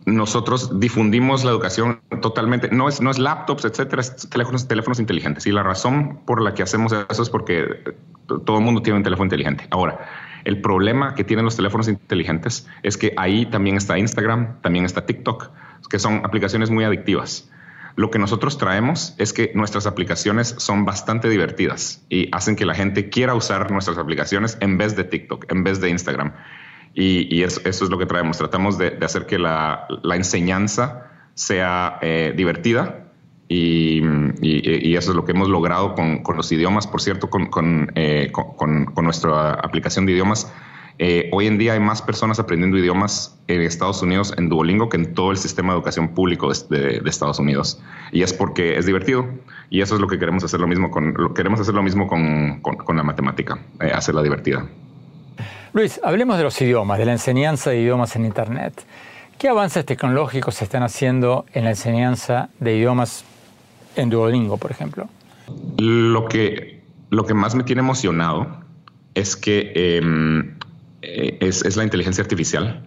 nosotros 0.06 0.80
difundimos 0.80 1.44
la 1.44 1.52
educación 1.52 2.00
totalmente, 2.22 2.70
no 2.70 2.88
es, 2.88 3.02
no 3.02 3.12
es 3.12 3.20
laptops, 3.20 3.66
etcétera, 3.66 4.02
es 4.02 4.30
teléfonos, 4.30 4.68
teléfonos 4.68 5.00
inteligentes. 5.00 5.46
Y 5.48 5.52
la 5.52 5.64
razón 5.64 6.22
por 6.26 6.42
la 6.42 6.54
que 6.54 6.64
hacemos 6.64 6.94
eso 6.94 7.22
es 7.22 7.30
porque 7.30 7.84
todo 8.26 8.58
el 8.58 8.64
mundo 8.64 8.82
tiene 8.82 8.98
un 8.98 9.04
teléfono 9.04 9.26
inteligente. 9.26 9.68
Ahora, 9.70 10.00
el 10.46 10.62
problema 10.62 11.14
que 11.14 11.26
tienen 11.26 11.44
los 11.44 11.58
teléfonos 11.58 11.90
inteligentes 11.90 12.68
es 12.84 12.98
que 12.98 13.14
ahí 13.18 13.46
también 13.48 13.76
está 13.76 13.98
Instagram, 13.98 14.62
también 14.62 14.86
está 14.86 15.06
TikTok, 15.06 15.50
que 15.90 16.00
son 16.00 16.22
aplicaciones 16.24 16.70
muy 16.70 16.86
adictivas. 16.86 17.50
Lo 17.98 18.12
que 18.12 18.20
nosotros 18.20 18.60
traemos 18.60 19.16
es 19.18 19.34
que 19.34 19.52
nuestras 19.56 19.88
aplicaciones 19.88 20.54
son 20.60 20.86
bastante 20.86 21.30
divertidas 21.30 22.06
y 22.10 22.30
hacen 22.32 22.56
que 22.56 22.64
la 22.64 22.76
gente 22.76 23.10
quiera 23.10 23.34
usar 23.34 23.72
nuestras 23.72 23.98
aplicaciones 23.98 24.56
en 24.62 24.78
vez 24.78 24.96
de 24.96 25.04
TikTok, 25.04 25.52
en 25.52 25.64
vez 25.64 25.82
de 25.82 25.90
Instagram. 25.90 26.34
Y, 26.94 27.42
eso, 27.42 27.60
es 27.66 27.82
lo 27.90 27.98
que 27.98 28.06
traemos. 28.06 28.38
Tratamos 28.38 28.78
de, 28.78 29.00
hacer 29.02 29.26
que 29.26 29.40
la, 29.40 29.88
enseñanza 30.14 31.10
sea 31.34 31.98
eh, 32.04 32.36
divertida 32.38 33.08
y, 33.50 34.04
eso 34.96 35.10
es 35.10 35.16
lo 35.16 35.26
que 35.26 35.32
hemos 35.32 35.50
logrado 35.50 35.96
con, 35.96 36.22
los 36.36 36.52
idiomas. 36.52 36.86
Por 36.86 37.02
cierto, 37.02 37.32
con, 37.32 37.92
eh, 37.96 38.32
nuestra 39.02 39.54
aplicación 39.54 40.06
de 40.06 40.12
idiomas, 40.12 40.54
eh, 41.00 41.30
hoy 41.32 41.46
en 41.46 41.58
día 41.60 41.74
hay 41.74 41.80
más 41.80 42.02
personas 42.02 42.40
aprendiendo 42.40 42.78
idiomas 42.78 43.38
en 43.48 43.62
Estados 43.62 44.02
Unidos 44.02 44.34
en 44.38 44.50
Duolingo 44.50 44.90
que 44.90 44.98
en 44.98 45.14
todo 45.14 45.32
el 45.32 45.38
sistema 45.38 45.74
de 45.74 45.78
educación 45.78 46.10
público 46.10 46.52
de, 46.70 47.02
Estados 47.06 47.40
Unidos. 47.40 47.80
Y 48.12 48.24
es 48.24 48.34
porque 48.34 48.78
es 48.78 48.86
divertido. 48.86 49.28
Y 49.70 49.82
eso 49.82 49.96
es 49.96 50.02
lo 50.02 50.08
que 50.08 50.18
queremos 50.18 50.44
hacer 50.44 50.60
lo 50.60 50.68
mismo 50.68 50.90
con, 50.90 51.14
queremos 51.36 51.60
hacer 51.60 51.74
lo 51.74 51.84
mismo 51.84 52.08
con, 52.08 52.62
la 52.96 53.04
matemática, 53.04 53.60
hacerla 53.94 54.24
divertida. 54.24 54.66
Luis, 55.74 56.00
hablemos 56.04 56.38
de 56.38 56.44
los 56.44 56.60
idiomas, 56.62 56.98
de 56.98 57.06
la 57.06 57.12
enseñanza 57.12 57.70
de 57.70 57.82
idiomas 57.82 58.16
en 58.16 58.26
Internet. 58.26 58.86
¿Qué 59.38 59.50
avances 59.50 59.86
tecnológicos 59.86 60.56
se 60.56 60.64
están 60.64 60.82
haciendo 60.82 61.46
en 61.54 61.66
la 61.66 61.72
enseñanza 61.72 62.50
de 62.60 62.76
idiomas 62.76 63.24
en 63.96 64.10
Duolingo, 64.10 64.58
por 64.58 64.72
ejemplo? 64.72 65.08
Lo 65.78 66.26
que, 66.26 66.82
lo 67.12 67.26
que 67.26 67.36
más 67.36 67.54
me 67.54 67.64
tiene 67.64 67.82
emocionado 67.82 68.66
es 69.14 69.36
que 69.36 69.72
em, 69.76 70.57
eh, 71.08 71.38
es, 71.42 71.76
la 71.76 71.84
inteligencia 71.84 72.22
artificial. 72.22 72.84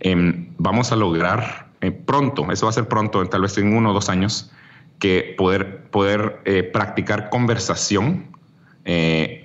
Em, 0.00 0.54
vamos 0.58 0.92
a 0.92 0.96
lograr 0.96 1.68
eh, 1.80 1.90
pronto, 1.90 2.50
eso 2.50 2.66
va 2.66 2.70
a 2.70 2.72
ser 2.72 2.88
pronto, 2.88 3.26
tal 3.28 3.42
vez 3.42 3.56
en 3.58 3.76
uno 3.76 3.90
o 3.90 3.92
dos 3.92 4.08
años, 4.08 4.50
que 4.98 5.34
poder, 5.36 5.90
poder 5.90 6.40
eh, 6.44 6.62
practicar 6.62 7.30
conversación 7.30 8.32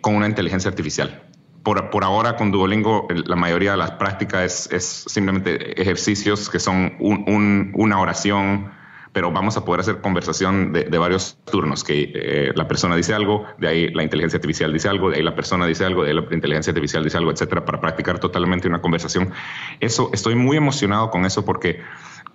con 0.02 0.16
una 0.16 0.28
inteligencia 0.28 0.70
artificial 0.70 1.30
por, 1.64 2.04
ahora 2.04 2.36
con 2.36 2.52
Duolingo 2.52 3.08
la 3.26 3.36
mayoría 3.36 3.72
de 3.72 3.78
las 3.78 3.92
prácticas 3.92 4.70
es, 4.72 4.84
simplemente 5.08 5.80
ejercicios 5.80 6.50
que 6.50 6.60
son 6.60 6.96
una 7.00 8.00
oración, 8.00 8.72
pero 9.12 9.32
vamos 9.32 9.58
a 9.58 9.66
poder 9.66 9.82
hacer 9.82 10.02
conversación 10.02 10.72
de, 10.74 10.98
varios 10.98 11.38
turnos, 11.46 11.84
que 11.84 12.12
eh, 12.14 12.52
la 12.56 12.68
persona 12.68 12.96
dice 12.96 13.14
algo, 13.14 13.46
de 13.58 13.68
ahí 13.68 13.90
la 13.90 14.04
inteligencia 14.04 14.38
artificial 14.38 14.72
dice 14.72 14.90
algo, 14.90 15.10
de 15.10 15.18
ahí 15.18 15.24
la 15.24 15.36
persona 15.36 15.66
dice 15.66 15.86
algo, 15.86 16.04
de 16.04 16.10
ahí 16.12 16.16
la 16.16 16.34
inteligencia 16.34 16.72
artificial 16.72 17.04
dice 17.04 17.18
algo, 17.18 17.32
etcétera, 17.32 17.66
para 17.66 17.82
practicar 17.82 18.20
totalmente 18.20 18.68
una 18.68 18.82
conversación. 18.82 19.32
Eso, 19.80 20.10
estoy 20.14 20.36
muy 20.36 20.58
emocionado 20.58 21.10
con 21.10 21.26
eso 21.26 21.44
porque 21.46 21.82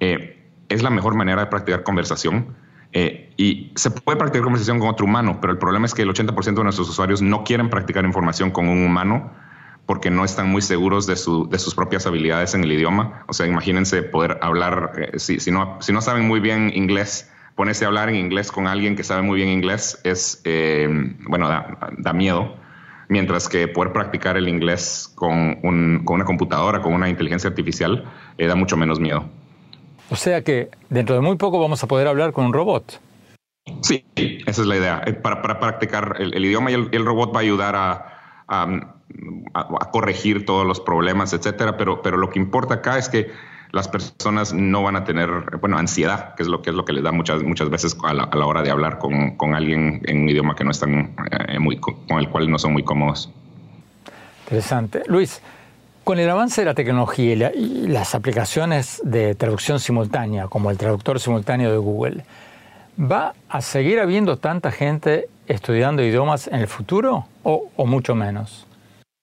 eh, 0.00 0.50
es 0.68 0.82
la 0.82 0.90
mejor 0.90 1.14
manera 1.14 1.42
de 1.42 1.46
practicar 1.46 1.84
conversación 1.84 2.56
eh, 2.92 3.32
y 3.36 3.72
se 3.74 3.90
puede 3.90 4.18
practicar 4.18 4.44
conversación 4.44 4.78
con 4.78 4.88
otro 4.88 5.06
humano, 5.06 5.38
pero 5.40 5.52
el 5.52 5.58
problema 5.58 5.86
es 5.86 5.94
que 5.94 6.02
el 6.02 6.08
80% 6.08 6.54
de 6.54 6.64
nuestros 6.64 6.88
usuarios 6.88 7.22
no 7.22 7.44
quieren 7.44 7.70
practicar 7.70 8.04
información 8.04 8.50
con 8.50 8.68
un 8.68 8.84
humano 8.84 9.32
porque 9.86 10.10
no 10.10 10.24
están 10.24 10.48
muy 10.48 10.62
seguros 10.62 11.06
de, 11.06 11.16
sus 11.16 11.74
propias 11.74 12.06
habilidades 12.06 12.54
en 12.54 12.64
el 12.64 12.72
idioma. 12.72 13.24
O 13.28 13.32
sea, 13.32 13.46
imagínense 13.46 14.02
poder 14.02 14.38
hablar, 14.40 14.92
eh, 14.96 15.18
si, 15.18 15.50
no, 15.50 15.78
si 15.80 15.92
no 15.92 16.00
saben 16.00 16.26
muy 16.26 16.40
bien 16.40 16.72
inglés, 16.74 17.30
ponerse 17.54 17.84
a 17.84 17.88
hablar 17.88 18.08
en 18.08 18.16
inglés 18.16 18.50
con 18.50 18.66
alguien 18.66 18.96
que 18.96 19.04
sabe 19.04 19.22
muy 19.22 19.36
bien 19.36 19.48
inglés 19.48 20.00
es, 20.04 20.40
eh, 20.44 20.88
bueno, 21.28 21.48
da, 21.48 22.12
miedo. 22.12 22.56
Mientras 23.08 23.48
que 23.48 23.68
poder 23.68 23.92
practicar 23.92 24.38
el 24.38 24.48
inglés 24.48 25.12
con, 25.14 25.56
con 25.56 26.14
una 26.14 26.24
computadora, 26.24 26.80
con 26.80 26.94
una 26.94 27.08
inteligencia 27.10 27.50
artificial, 27.50 28.10
da 28.38 28.54
mucho 28.54 28.78
menos 28.78 28.98
miedo. 28.98 29.28
O 30.10 30.16
sea 30.16 30.42
que 30.42 30.70
dentro 30.88 31.14
de 31.14 31.20
muy 31.20 31.36
poco 31.36 31.60
vamos 31.60 31.82
a 31.82 31.86
poder 31.86 32.06
hablar 32.08 32.32
con 32.32 32.46
un 32.46 32.52
robot. 32.52 33.00
Sí, 33.82 34.04
esa 34.14 34.62
es 34.62 34.66
la 34.66 34.76
idea. 34.76 35.02
Eh, 35.06 35.14
para, 35.14 35.42
practicar 35.58 36.16
el, 36.18 36.44
idioma 36.44 36.70
y 36.70 36.74
el, 36.74 37.04
robot 37.04 37.34
va 37.34 37.38
a 37.38 37.42
ayudar 37.42 37.76
a, 37.76 38.13
a, 38.48 38.90
corregir 39.92 40.44
todos 40.44 40.66
los 40.66 40.80
problemas, 40.80 41.32
etcétera. 41.32 41.76
Pero, 41.76 42.02
pero 42.02 42.16
lo 42.16 42.30
que 42.30 42.38
importa 42.38 42.74
acá 42.74 42.98
es 42.98 43.08
que 43.08 43.30
las 43.72 43.88
personas 43.88 44.52
no 44.52 44.82
van 44.82 44.96
a 44.96 45.04
tener, 45.04 45.30
bueno, 45.60 45.78
ansiedad, 45.78 46.34
que 46.36 46.44
es 46.44 46.48
lo 46.48 46.62
que 46.62 46.70
es 46.70 46.76
lo 46.76 46.84
que 46.84 46.92
les 46.92 47.02
da 47.02 47.10
muchas, 47.10 47.42
muchas 47.42 47.70
veces 47.70 47.96
a 48.04 48.14
la, 48.14 48.46
hora 48.46 48.62
de 48.62 48.70
hablar 48.70 48.98
con, 48.98 49.36
con, 49.36 49.54
alguien 49.54 50.00
en 50.06 50.22
un 50.22 50.28
idioma 50.28 50.54
que 50.54 50.64
no 50.64 50.70
están 50.70 51.14
eh, 51.48 51.58
muy, 51.58 51.78
con 51.78 52.18
el 52.18 52.28
cual 52.28 52.50
no 52.50 52.58
son 52.58 52.72
muy 52.72 52.84
cómodos. 52.84 53.30
Interesante. 54.44 55.02
Luis, 55.06 55.40
con 56.04 56.18
el 56.18 56.28
avance 56.28 56.60
de 56.60 56.66
la 56.66 56.74
tecnología 56.74 57.50
y, 57.54 57.86
las 57.88 58.14
aplicaciones 58.14 59.00
de 59.04 59.34
traducción 59.34 59.80
simultánea, 59.80 60.48
como 60.48 60.70
el 60.70 60.76
traductor 60.76 61.18
simultáneo 61.18 61.70
de 61.72 61.78
Google, 61.78 62.24
¿va 62.98 63.34
a 63.48 63.60
seguir 63.60 64.00
habiendo 64.00 64.36
tanta 64.36 64.70
gente 64.70 65.28
estudiando 65.46 66.02
idiomas 66.02 66.48
en 66.48 66.56
el 66.56 66.68
futuro 66.68 67.26
o, 67.42 67.86
mucho 67.86 68.14
menos? 68.14 68.66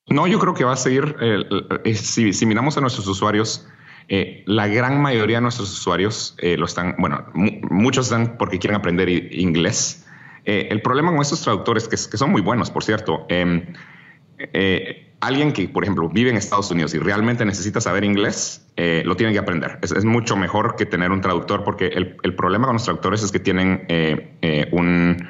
No, 0.07 0.27
yo 0.27 0.39
creo 0.39 0.53
que 0.53 0.63
va 0.63 0.73
a 0.73 0.77
seguir, 0.77 1.15
eh, 1.21 1.95
si, 1.95 2.45
miramos 2.45 2.77
a 2.77 2.81
nuestros 2.81 3.07
usuarios, 3.07 3.67
eh, 4.09 4.43
la 4.45 4.67
gran 4.67 5.01
mayoría 5.01 5.37
de 5.37 5.41
nuestros 5.41 5.71
usuarios 5.71 6.35
eh, 6.39 6.57
lo 6.57 6.65
están, 6.65 6.95
bueno, 6.97 7.25
muchos 7.33 8.07
están 8.07 8.37
porque 8.37 8.59
quieren 8.59 8.75
aprender 8.75 9.09
inglés. 9.09 10.05
el 10.43 10.81
problema 10.81 11.11
con 11.11 11.21
estos 11.21 11.41
traductores, 11.41 11.87
que, 11.87 11.91
que, 11.91 12.17
son 12.17 12.31
muy 12.31 12.41
buenos, 12.41 12.71
por 12.71 12.83
cierto, 12.83 13.25
em, 13.29 13.73
alguien 15.21 15.53
que, 15.53 15.69
por 15.69 15.83
ejemplo, 15.83 16.09
vive 16.09 16.31
en 16.31 16.37
Estados 16.37 16.69
Unidos 16.71 16.93
y 16.93 16.99
realmente 16.99 17.45
necesita 17.45 17.79
saber 17.79 18.03
inglés, 18.03 18.67
eh, 18.75 19.03
lo 19.05 19.15
tiene 19.15 19.31
que 19.31 19.39
aprender. 19.39 19.79
Es, 19.81 20.03
mucho 20.03 20.35
mejor 20.35 20.75
que 20.75 20.85
tener 20.85 21.11
un 21.11 21.21
traductor 21.21 21.63
porque 21.63 21.87
el, 21.87 22.35
problema 22.35 22.65
con 22.65 22.73
los 22.73 22.83
traductores 22.83 23.23
es 23.23 23.31
que 23.31 23.39
tienen 23.39 23.85
eh, 23.87 24.35
eh, 24.41 24.67
un, 24.71 25.27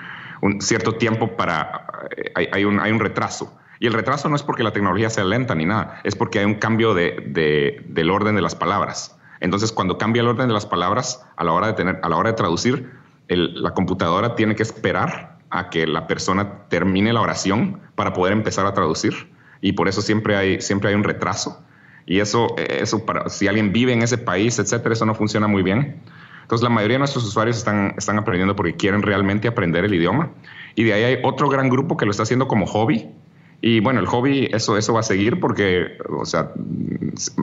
cierto 0.61 0.95
tiempo 0.95 1.35
para... 1.35 1.87
Hay, 2.33 2.65
un, 2.65 2.79
hay 2.79 2.91
un 2.91 2.99
retraso. 2.99 3.55
Y 3.79 3.87
el 3.87 3.93
retraso 3.93 4.29
no 4.29 4.35
es 4.35 4.43
porque 4.43 4.63
la 4.63 4.71
tecnología 4.71 5.09
sea 5.09 5.23
lenta 5.23 5.55
ni 5.55 5.65
nada, 5.65 5.99
es 6.03 6.15
porque 6.15 6.39
hay 6.39 6.45
un 6.45 6.55
cambio 6.55 6.93
de, 6.93 7.81
del 7.85 8.09
orden 8.09 8.35
de 8.35 8.41
las 8.41 8.55
palabras. 8.55 9.17
Entonces, 9.39 9.71
cuando 9.71 9.97
cambia 9.97 10.21
el 10.21 10.27
orden 10.27 10.47
de 10.47 10.53
las 10.53 10.65
palabras, 10.65 11.25
a 11.35 11.43
la 11.43 11.51
hora 11.51 11.67
de, 11.67 11.73
tener, 11.73 11.99
a 12.01 12.09
la 12.09 12.15
hora 12.15 12.29
de 12.29 12.37
traducir, 12.37 12.91
la 13.27 13.71
computadora 13.71 14.35
tiene 14.35 14.55
que 14.55 14.63
esperar 14.63 15.39
a 15.49 15.69
que 15.69 15.87
la 15.87 16.07
persona 16.07 16.67
termine 16.69 17.11
la 17.11 17.21
oración 17.21 17.81
para 17.95 18.13
poder 18.13 18.33
empezar 18.33 18.65
a 18.65 18.73
traducir 18.73 19.31
y 19.61 19.73
por 19.73 19.87
eso 19.87 20.01
siempre 20.01 20.35
hay, 20.35 20.61
siempre 20.61 20.89
hay 20.89 20.95
un 20.95 21.03
retraso. 21.03 21.63
Y 22.05 22.19
eso, 22.19 22.55
eso 22.57 23.05
para, 23.05 23.29
si 23.29 23.47
alguien 23.47 23.71
vive 23.71 23.93
en 23.93 24.01
ese 24.01 24.17
país, 24.17 24.59
etcétera, 24.59 24.93
eso 24.93 25.05
no 25.05 25.15
funciona 25.15 25.47
muy 25.47 25.63
bien. 25.63 26.01
Entonces, 26.41 26.63
la 26.63 26.69
mayoría 26.69 26.95
de 26.95 26.99
nuestros 26.99 27.23
usuarios 27.23 27.57
están, 27.57 27.93
están 27.97 28.17
aprendiendo 28.17 28.55
porque 28.55 28.75
quieren 28.75 29.03
realmente 29.03 29.47
aprender 29.47 29.85
el 29.85 29.93
idioma. 29.93 30.31
Y 30.75 30.83
de 30.83 30.93
ahí 30.93 31.03
hay 31.03 31.17
otro 31.23 31.47
gran 31.47 31.69
grupo 31.69 31.95
que 31.95 32.05
lo 32.05 32.11
está 32.11 32.23
haciendo 32.23 32.47
como 32.47 32.65
hobby. 32.65 33.09
Y 33.61 33.79
bueno, 33.79 33.99
el 33.99 34.07
hobby, 34.07 34.49
eso, 34.51 34.75
eso 34.75 34.93
va 34.93 35.01
a 35.01 35.03
seguir 35.03 35.39
porque, 35.39 35.97
o 36.09 36.25
sea, 36.25 36.51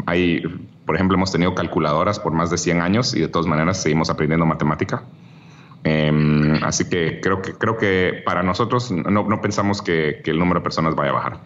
hay, 0.07 0.43
por 0.85 0.97
ejemplo, 0.97 1.17
hemos 1.17 1.31
tenido 1.31 1.55
calculadoras 1.55 2.19
por 2.19 2.33
más 2.33 2.51
de 2.51 2.59
100 2.59 2.81
años 2.81 3.15
y 3.15 3.21
de 3.21 3.29
todas 3.29 3.47
maneras 3.47 3.81
seguimos 3.81 4.11
aprendiendo 4.11 4.45
matemática. 4.45 5.05
Em, 5.85 6.63
así 6.65 6.89
que 6.89 7.21
creo 7.21 7.41
que 7.41 7.53
creo 7.53 7.77
que 7.77 8.21
para 8.27 8.43
nosotros 8.43 8.91
no, 8.91 9.23
no 9.23 9.41
pensamos 9.41 9.81
que, 9.81 10.21
que 10.25 10.33
el 10.33 10.39
número 10.39 10.59
de 10.59 10.65
personas 10.65 10.97
vaya 10.97 11.11
a 11.11 11.15
bajar. 11.15 11.41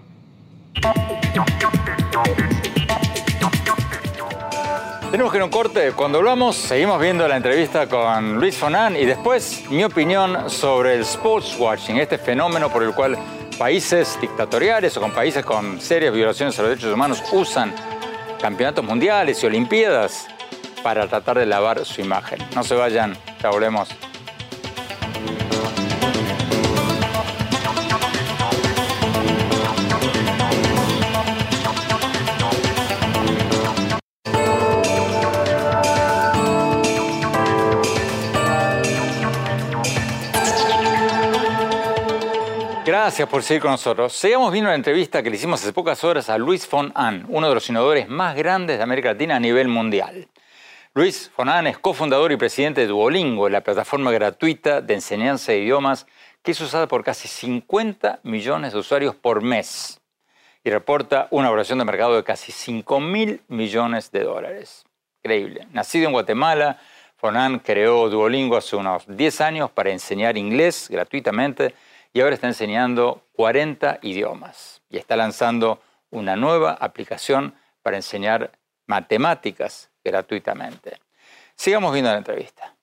Tenemos 5.11 5.31
que 5.31 5.37
ir 5.37 5.43
a 5.43 5.45
un 5.45 5.51
corte. 5.51 5.93
Cuando 5.93 6.19
hablamos, 6.19 6.57
seguimos 6.57 6.99
viendo 6.99 7.29
la 7.29 7.37
entrevista 7.37 7.87
con 7.87 8.41
Luis 8.41 8.57
Fonan 8.57 8.97
y 8.97 9.05
después 9.05 9.65
mi 9.69 9.85
opinión 9.85 10.49
sobre 10.49 10.95
el 10.95 11.03
sports 11.03 11.57
watching, 11.59 11.99
este 11.99 12.17
fenómeno 12.17 12.71
por 12.71 12.83
el 12.83 12.95
cual 12.95 13.19
países 13.59 14.19
dictatoriales 14.21 14.97
o 14.97 15.01
con 15.01 15.13
países 15.13 15.45
con 15.45 15.81
serias 15.81 16.15
violaciones 16.15 16.59
a 16.59 16.63
los 16.63 16.71
derechos 16.71 16.95
humanos 16.95 17.23
usan 17.33 17.75
campeonatos 18.41 18.85
mundiales 18.85 19.43
y 19.43 19.47
olimpiadas 19.47 20.27
para 20.83 21.07
tratar 21.07 21.39
de 21.39 21.47
lavar 21.47 21.85
su 21.85 22.01
imagen. 22.01 22.39
No 22.55 22.65
se 22.65 22.75
vayan, 22.75 23.17
ya 23.43 23.51
volvemos. 23.51 23.91
Gracias 43.13 43.29
por 43.29 43.43
seguir 43.43 43.61
con 43.61 43.73
nosotros. 43.73 44.15
Seguimos 44.15 44.51
viendo 44.51 44.71
la 44.71 44.75
entrevista 44.75 45.23
que 45.23 45.29
le 45.29 45.37
hicimos 45.37 45.61
hace 45.61 45.75
pocas 45.75 46.03
horas 46.03 46.31
a 46.31 46.39
Luis 46.39 46.67
von 46.71 46.93
Ahn, 46.95 47.27
uno 47.29 47.47
de 47.47 47.55
los 47.55 47.69
innovadores 47.69 48.09
más 48.09 48.35
grandes 48.35 48.79
de 48.79 48.83
América 48.83 49.13
Latina 49.13 49.37
a 49.37 49.39
nivel 49.39 49.69
mundial. 49.69 50.29
Luis 50.95 51.31
von 51.37 51.51
Ahn 51.51 51.67
es 51.67 51.77
cofundador 51.77 52.33
y 52.33 52.39
presidente 52.39 52.81
de 52.81 52.87
Duolingo, 52.87 53.51
la 53.51 53.61
plataforma 53.61 54.11
gratuita 54.13 54.81
de 54.81 54.95
enseñanza 54.95 55.53
de 55.53 55.59
idiomas 55.59 56.07
que 56.43 56.53
es 56.53 56.61
usada 56.63 56.89
por 56.89 57.05
casi 57.05 57.29
50 57.29 58.21
millones 58.23 58.73
de 58.73 58.79
usuarios 58.79 59.15
por 59.15 59.43
mes 59.43 60.01
y 60.65 60.71
reporta 60.71 61.29
una 61.33 61.51
valoración 61.51 61.81
de 61.81 61.85
mercado 61.85 62.17
de 62.17 62.25
casi 62.25 62.51
5 62.51 62.99
mil 62.99 63.43
millones 63.47 64.11
de 64.11 64.25
dólares. 64.25 64.87
Increíble. 65.23 65.67
Nacido 65.71 66.07
en 66.07 66.13
Guatemala, 66.13 66.79
von 67.21 67.37
Ahn 67.37 67.59
creó 67.59 68.09
Duolingo 68.09 68.57
hace 68.57 68.75
unos 68.75 69.05
10 69.07 69.43
años 69.43 69.71
para 69.71 69.91
enseñar 69.91 70.39
inglés 70.39 70.89
gratuitamente 70.91 71.75
y 72.13 72.21
ahora 72.21 72.35
está 72.35 72.47
enseñando 72.47 73.23
40 73.33 74.01
idiomas 74.03 74.83
y 74.91 74.99
está 74.99 75.17
lanzando 75.17 75.81
una 76.11 76.37
nueva 76.37 76.73
aplicación 76.73 77.55
para 77.83 77.97
enseñar 77.97 78.53
matemáticas 78.87 79.91
gratuitamente. 80.05 80.99
Sigamos 81.57 81.93
viendo 81.93 82.11
la 82.11 82.19
entrevista. 82.19 82.75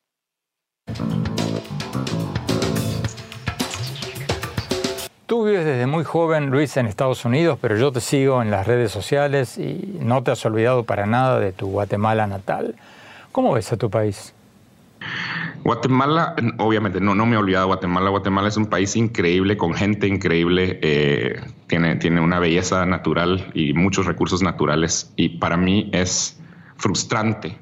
Tú 5.27 5.45
vives 5.45 5.63
desde 5.63 5.85
muy 5.85 6.03
joven, 6.03 6.49
Luis, 6.49 6.75
en 6.77 6.87
Estados 6.87 7.23
Unidos, 7.23 7.59
pero 7.61 7.77
yo 7.77 7.91
te 7.91 8.01
sigo 8.01 8.41
en 8.41 8.49
las 8.49 8.65
redes 8.65 8.91
sociales 8.91 9.59
y 9.59 9.97
no 9.99 10.23
te 10.23 10.31
has 10.31 10.43
olvidado 10.43 10.85
para 10.85 11.05
nada 11.05 11.39
de 11.39 11.51
tu 11.51 11.69
Guatemala 11.69 12.25
natal. 12.25 12.75
¿Cómo 13.31 13.53
ves 13.53 13.71
a 13.71 13.77
tu 13.77 13.91
país? 13.91 14.33
Guatemala, 15.63 16.35
obviamente, 16.57 16.99
no, 16.99 17.15
no 17.15 17.25
me 17.25 17.35
he 17.35 17.37
olvidado 17.37 17.65
de 17.65 17.67
Guatemala. 17.67 18.09
Guatemala 18.09 18.47
es 18.47 18.57
un 18.57 18.67
país 18.67 18.95
increíble, 18.95 19.57
con 19.57 19.73
gente 19.73 20.07
increíble, 20.07 20.79
eh, 20.81 21.39
tiene, 21.67 21.95
tiene 21.97 22.21
una 22.21 22.39
belleza 22.39 22.85
natural 22.85 23.51
y 23.53 23.73
muchos 23.73 24.05
recursos 24.05 24.41
naturales. 24.41 25.13
Y 25.15 25.37
para 25.39 25.57
mí 25.57 25.89
es 25.93 26.41
frustrante 26.77 27.57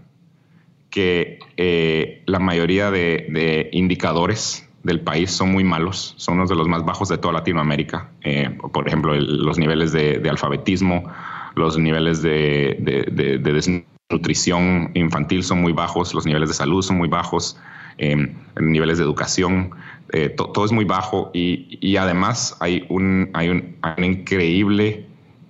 que 0.90 1.40
eh, 1.58 2.24
la 2.26 2.40
mayoría 2.40 2.92
de, 2.92 3.70
indicadores 3.72 4.68
del 4.84 5.02
país 5.02 5.32
son 5.32 5.52
muy 5.52 5.64
malos, 5.64 6.14
son 6.18 6.36
unos 6.36 6.50
de 6.50 6.56
los 6.56 6.68
más 6.68 6.86
bajos 6.86 7.10
de 7.10 7.18
toda 7.18 7.34
Latinoamérica. 7.34 8.12
Eh, 8.22 8.58
por 8.72 8.88
ejemplo, 8.88 9.16
los 9.16 9.58
niveles 9.58 9.92
de, 9.92 10.26
alfabetismo, 10.30 11.12
los 11.56 11.78
niveles 11.78 12.22
de, 12.22 12.78
de 12.80 13.40
desnutrición 13.40 14.92
infantil 14.94 15.44
son 15.44 15.62
muy 15.62 15.74
bajos, 15.74 16.14
los 16.14 16.26
niveles 16.26 16.50
de 16.50 16.56
salud 16.56 16.82
son 16.82 16.98
muy 16.98 17.10
bajos. 17.10 17.60
Em, 17.98 18.36
niveles 18.60 18.98
de 18.98 19.04
educación, 19.04 19.72
eh, 20.14 20.30
todo 20.30 20.66
es 20.66 20.72
muy 20.72 20.86
bajo 20.86 21.32
y, 21.34 21.98
además 21.98 22.56
hay, 22.60 22.86
un, 22.90 23.30
hay, 23.34 23.50
una 23.50 24.06
increíble 24.06 25.06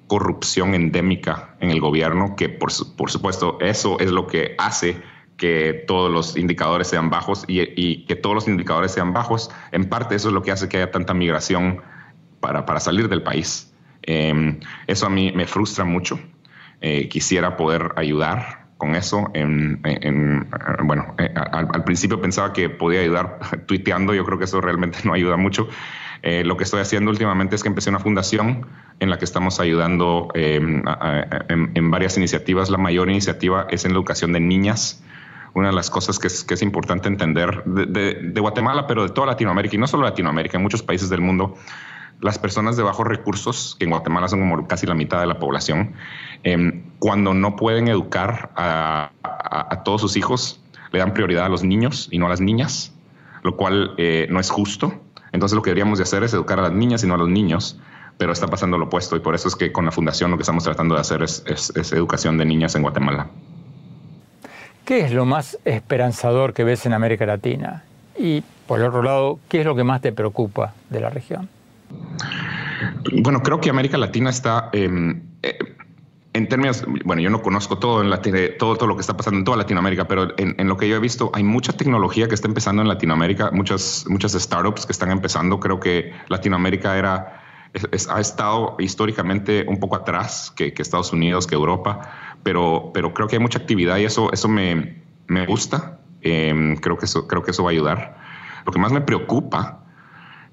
corrupción 0.08 0.74
endémica 0.74 1.56
en 1.60 1.70
el 1.70 1.82
gobierno 1.82 2.36
que 2.36 2.48
por, 2.48 2.72
por, 2.96 3.12
supuesto 3.12 3.58
eso 3.60 4.00
es 4.00 4.12
lo 4.12 4.28
que 4.28 4.56
hace 4.58 5.02
que 5.36 5.84
todos 5.88 6.12
los 6.12 6.38
indicadores 6.38 6.88
sean 6.88 7.10
bajos 7.10 7.46
y, 7.48 8.06
que 8.06 8.16
todos 8.16 8.36
los 8.36 8.48
indicadores 8.48 8.92
sean 8.92 9.14
bajos. 9.14 9.52
En 9.72 9.90
parte 9.90 10.16
eso 10.16 10.30
es 10.30 10.34
lo 10.34 10.42
que 10.42 10.52
hace 10.52 10.68
que 10.68 10.78
haya 10.78 10.92
tanta 10.92 11.14
migración 11.14 11.82
para, 12.40 12.66
para 12.66 12.80
salir 12.80 13.10
del 13.10 13.24
país. 13.24 13.74
Em, 14.04 14.60
eso 14.88 15.06
a 15.06 15.10
mí 15.10 15.32
me 15.36 15.46
frustra 15.46 15.86
mucho. 15.86 16.20
Eh, 16.82 17.10
quisiera 17.10 17.58
poder 17.58 17.92
ayudar 17.96 18.68
con 18.78 18.96
eso. 18.96 19.30
En, 19.34 19.82
bueno, 20.84 21.16
al, 21.38 21.84
principio 21.84 22.22
pensaba 22.22 22.54
que 22.54 22.70
podía 22.70 23.02
ayudar 23.02 23.40
tuiteando, 23.66 24.14
yo 24.14 24.26
creo 24.26 24.38
que 24.38 24.46
eso 24.46 24.62
realmente 24.62 25.00
no 25.04 25.14
ayuda 25.14 25.38
mucho. 25.38 25.68
Eh, 26.24 26.44
lo 26.44 26.58
que 26.58 26.64
estoy 26.64 26.82
haciendo 26.82 27.12
últimamente 27.12 27.56
es 27.56 27.62
que 27.62 27.70
empecé 27.70 27.90
una 27.90 28.00
fundación 28.00 28.66
en 29.00 29.10
la 29.10 29.20
que 29.20 29.26
estamos 29.26 29.60
ayudando 29.60 30.30
em, 30.34 30.82
en, 31.50 31.92
varias 31.92 32.18
iniciativas. 32.18 32.70
La 32.72 32.80
mayor 32.80 33.10
iniciativa 33.10 33.68
es 33.70 33.86
en 33.86 33.92
la 33.92 33.98
educación 33.98 34.34
de 34.34 34.40
niñas. 34.40 35.04
Una 35.54 35.70
de 35.70 35.76
las 35.76 35.90
cosas 35.90 36.20
que 36.20 36.28
es, 36.28 36.62
importante 36.62 37.08
entender 37.08 37.64
de, 37.66 38.16
de 38.16 38.42
Guatemala, 38.42 38.88
pero 38.88 39.04
de 39.04 39.10
toda 39.10 39.28
Latinoamérica, 39.28 39.76
y 39.76 39.80
no 39.80 39.88
solo 39.88 40.04
Latinoamérica, 40.04 40.58
en 40.58 40.64
muchos 40.64 40.84
países 40.84 41.10
del 41.10 41.22
mundo, 41.22 41.56
las 42.22 42.40
personas 42.40 42.78
de 42.78 42.84
bajos 42.84 43.06
recursos, 43.06 43.76
que 43.78 43.86
en 43.86 43.92
Guatemala 43.92 44.28
son 44.28 44.40
como 44.40 44.68
casi 44.68 44.88
la 44.88 44.96
mitad 44.96 45.20
de 45.20 45.28
la 45.28 45.40
población, 45.40 45.94
em, 46.44 46.84
cuando 47.00 47.34
no 47.34 47.56
pueden 47.56 47.88
educar 47.88 48.52
a, 48.56 49.12
todos 49.84 50.02
sus 50.02 50.18
hijos, 50.18 50.60
le 50.92 51.00
dan 51.00 51.14
prioridad 51.14 51.46
a 51.46 51.50
los 51.50 51.64
niños 51.64 52.08
y 52.12 52.20
no 52.20 52.26
a 52.28 52.30
las 52.30 52.42
niñas, 52.42 52.94
lo 53.44 53.56
cual 53.56 53.94
eh, 53.98 54.28
no 54.30 54.40
es 54.40 54.50
justo. 54.50 54.94
Entonces 55.32 55.56
lo 55.56 55.62
que 55.62 55.72
deberíamos 55.72 56.00
de 56.00 56.04
hacer 56.04 56.24
es 56.24 56.34
educar 56.34 56.60
a 56.60 56.64
las 56.64 56.72
niñas 56.72 57.04
y 57.04 57.08
no 57.08 57.16
a 57.16 57.18
los 57.18 57.30
niños, 57.30 57.80
pero 58.18 58.32
está 58.32 58.48
pasando 58.48 58.78
lo 58.78 58.86
opuesto 58.86 59.16
y 59.16 59.20
por 59.20 59.36
eso 59.36 59.48
es 59.48 59.56
que 59.56 59.72
con 59.72 59.86
la 59.86 59.92
fundación 59.92 60.32
lo 60.32 60.38
que 60.38 60.44
estamos 60.44 60.64
tratando 60.64 60.96
de 60.96 61.02
hacer 61.02 61.22
es, 61.24 61.44
es 61.46 61.92
educación 61.92 62.38
de 62.38 62.46
niñas 62.46 62.76
en 62.76 62.82
Guatemala. 62.82 63.28
¿Qué 64.88 65.02
es 65.02 65.12
lo 65.12 65.26
más 65.26 65.58
esperanzador 65.66 66.54
que 66.54 66.64
ves 66.64 66.86
en 66.86 66.94
América 66.94 67.26
Latina? 67.26 67.84
Y 68.18 68.42
por 68.68 68.80
el 68.80 68.86
otro 68.86 69.04
lado, 69.04 69.38
¿qué 69.50 69.60
es 69.60 69.66
lo 69.66 69.76
que 69.76 69.84
más 69.84 70.00
te 70.00 70.14
preocupa 70.14 70.74
de 70.90 71.02
la 71.02 71.10
región? 71.10 71.50
Bueno, 73.22 73.42
creo 73.44 73.60
que 73.60 73.70
América 73.70 73.98
Latina 73.98 74.30
está 74.30 74.70
em, 74.72 75.24
eh, 75.44 75.58
en 76.38 76.48
términos, 76.48 76.86
bueno, 77.04 77.22
yo 77.22 77.30
no 77.30 77.42
conozco 77.42 77.80
todo, 77.80 78.04
en 78.04 78.58
todo, 78.58 78.76
todo 78.76 78.88
lo 78.88 78.96
que 78.96 79.02
está 79.02 79.18
pasando 79.18 79.40
en 79.40 79.44
toda 79.44 79.58
Latinoamérica, 79.58 80.08
pero 80.08 80.28
en, 80.38 80.68
lo 80.68 80.78
que 80.78 80.88
yo 80.88 80.96
he 80.96 81.00
visto, 81.00 81.32
hay 81.34 81.44
mucha 81.44 81.74
tecnología 81.74 82.28
que 82.28 82.36
está 82.36 82.48
empezando 82.48 82.84
en 82.84 82.88
Latinoamérica, 82.88 83.50
muchas, 83.52 84.06
muchas 84.08 84.34
startups 84.34 84.86
que 84.86 84.92
están 84.92 85.10
empezando. 85.10 85.60
Creo 85.60 85.80
que 85.80 86.14
Latinoamérica 86.28 86.96
era, 86.98 87.42
ha 88.10 88.20
estado 88.20 88.76
históricamente 88.78 89.66
un 89.68 89.80
poco 89.80 89.96
atrás 89.96 90.54
que, 90.56 90.74
Estados 90.78 91.12
Unidos, 91.12 91.48
que 91.48 91.56
Europa, 91.56 92.38
pero, 92.44 92.92
pero 92.94 93.14
creo 93.16 93.28
que 93.28 93.38
hay 93.38 93.42
mucha 93.42 93.58
actividad 93.58 93.98
y 93.98 94.06
eso, 94.06 94.32
eso 94.32 94.48
me, 94.48 95.02
me 95.26 95.46
gusta. 95.48 96.00
Em, 96.22 96.76
creo, 96.78 96.98
que 96.98 97.06
eso, 97.06 97.28
creo 97.28 97.42
que 97.42 97.52
eso 97.52 97.64
va 97.64 97.72
a 97.72 97.74
ayudar. 97.74 98.18
Lo 98.66 98.72
que 98.72 98.80
más 98.80 98.92
me 98.92 99.02
preocupa 99.02 99.84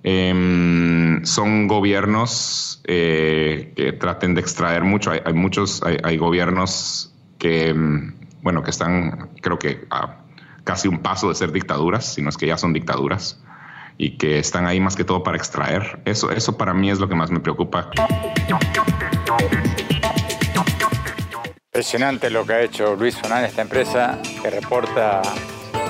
Em, 0.07 0.93
son 1.25 1.66
gobiernos 1.66 2.81
eh, 2.85 3.72
que 3.77 3.93
traten 3.93 4.35
de 4.35 4.41
extraer 4.41 4.85
mucho. 4.85 5.11
Hay, 5.11 5.33
muchos, 5.35 5.83
hay, 5.83 6.16
gobiernos 6.16 7.14
que, 7.39 7.68
em, 7.68 8.14
bueno, 8.43 8.62
que 8.62 8.70
están, 8.70 9.31
creo 9.41 9.59
que 9.59 9.87
a 9.91 10.20
casi 10.64 10.89
un 10.89 10.99
paso 10.99 11.29
de 11.29 11.35
ser 11.35 11.53
dictaduras, 11.53 12.14
si 12.14 12.22
no 12.22 12.31
es 12.31 12.37
que 12.37 12.47
ya 12.47 12.57
son 12.57 12.72
dictaduras, 12.72 13.41
y 13.99 14.16
que 14.16 14.39
están 14.39 14.66
ahí 14.66 14.81
más 14.81 14.97
que 14.97 15.05
todo 15.05 15.22
para 15.22 15.37
extraer. 15.37 16.01
Eso, 16.05 16.31
eso 16.31 16.57
para 16.57 16.75
mí 16.75 16.91
es 16.91 16.99
lo 16.99 17.09
que 17.09 17.14
más 17.14 17.31
me 17.31 17.41
preocupa. 17.41 17.91
Impresionante 21.66 22.31
lo 22.31 22.47
que 22.47 22.53
ha 22.53 22.62
hecho 22.62 22.97
Luis 22.97 23.16
Fonan, 23.16 23.45
esta 23.45 23.62
empresa 23.62 24.20
que 24.43 24.51
reporta 24.51 25.22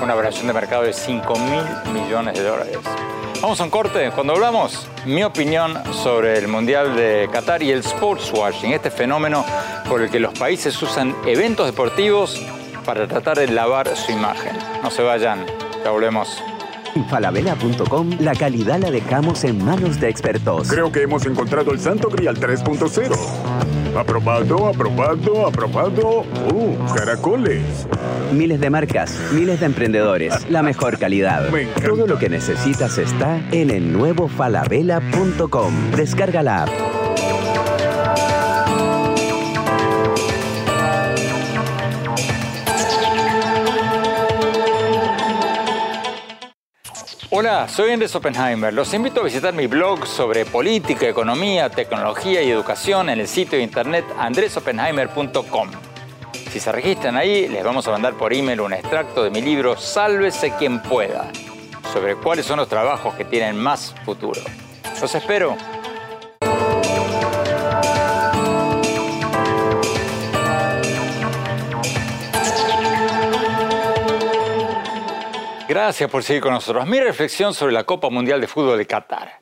una 0.01 0.13
valoración 0.13 0.47
de 0.47 0.53
mercado 0.53 0.83
de 0.83 0.93
5 0.93 1.33
mil 1.39 1.93
millones 1.93 2.37
de 2.37 2.43
dólares. 2.43 2.77
Vamos 3.41 3.59
a 3.59 3.63
un 3.63 3.69
corte. 3.69 4.11
Cuando 4.11 4.33
hablamos, 4.33 4.87
mi 5.05 5.23
opinión 5.23 5.73
sobre 5.93 6.37
el 6.37 6.47
Mundial 6.47 6.95
de 6.95 7.29
Qatar 7.31 7.61
y 7.61 7.71
el 7.71 7.79
sports 7.79 8.31
washing, 8.33 8.73
este 8.73 8.89
fenómeno 8.89 9.45
por 9.87 10.01
el 10.01 10.09
que 10.09 10.19
los 10.19 10.33
países 10.37 10.81
usan 10.81 11.15
eventos 11.25 11.65
deportivos 11.65 12.41
para 12.85 13.07
tratar 13.07 13.37
de 13.37 13.47
lavar 13.47 13.95
su 13.95 14.11
imagen. 14.11 14.57
No 14.81 14.89
se 14.89 15.03
vayan, 15.03 15.45
ya 15.83 15.91
volvemos. 15.91 16.41
En 16.95 17.05
falabella.com 17.07 18.11
la 18.19 18.33
calidad 18.33 18.79
la 18.79 18.89
dejamos 18.89 19.43
en 19.43 19.63
manos 19.63 19.99
de 19.99 20.09
expertos. 20.09 20.69
Creo 20.69 20.91
que 20.91 21.01
hemos 21.01 21.25
encontrado 21.25 21.71
el 21.71 21.79
Santo 21.79 22.09
Grial 22.09 22.39
3.0. 22.39 23.74
Aprobado, 23.95 24.67
aprobado, 24.67 25.47
aprobado. 25.47 26.25
¡Uh, 26.53 26.75
caracoles! 26.93 27.87
Miles 28.33 28.59
de 28.59 28.69
marcas, 28.69 29.17
miles 29.31 29.61
de 29.61 29.67
emprendedores, 29.67 30.49
la 30.49 30.61
mejor 30.61 30.99
calidad. 30.99 31.49
Todo 31.85 32.05
lo 32.05 32.19
que 32.19 32.27
necesitas 32.27 32.97
está 32.97 33.41
en 33.51 33.69
el 33.69 33.93
nuevo 33.93 34.27
falabella.com. 34.27 35.91
Descarga 35.95 36.43
la 36.43 36.63
app. 36.63 37.04
Hola, 47.37 47.67
soy 47.67 47.91
Andrés 47.91 48.15
Oppenheimer. 48.15 48.73
Los 48.73 48.93
invito 48.93 49.19
a 49.19 49.23
visitar 49.25 49.53
mi 49.53 49.67
blog 49.67 50.07
sobre 50.07 50.45
política, 50.45 51.05
economía, 51.05 51.69
tecnología 51.69 52.41
y 52.41 52.49
educación 52.49 53.09
en 53.09 53.19
el 53.19 53.27
sitio 53.27 53.57
de 53.57 53.65
internet 53.65 54.05
andresoppenheimer.com. 54.17 55.69
Si 56.49 56.61
se 56.61 56.71
registran 56.71 57.17
ahí, 57.17 57.49
les 57.49 57.61
vamos 57.61 57.85
a 57.89 57.91
mandar 57.91 58.13
por 58.13 58.33
email 58.33 58.61
un 58.61 58.71
extracto 58.71 59.21
de 59.21 59.31
mi 59.31 59.41
libro 59.41 59.75
Sálvese 59.75 60.53
quien 60.57 60.81
pueda, 60.81 61.29
sobre 61.91 62.15
cuáles 62.15 62.45
son 62.45 62.55
los 62.55 62.69
trabajos 62.69 63.13
que 63.15 63.25
tienen 63.25 63.57
más 63.57 63.93
futuro. 64.05 64.39
Los 65.01 65.13
espero. 65.13 65.57
Gracias 75.67 76.11
por 76.11 76.23
seguir 76.23 76.43
con 76.43 76.53
nosotros. 76.53 76.85
Mi 76.85 76.99
reflexión 76.99 77.51
sobre 77.55 77.73
la 77.73 77.85
Copa 77.85 78.11
Mundial 78.11 78.39
de 78.39 78.47
Fútbol 78.47 78.77
de 78.77 78.85
Qatar. 78.85 79.39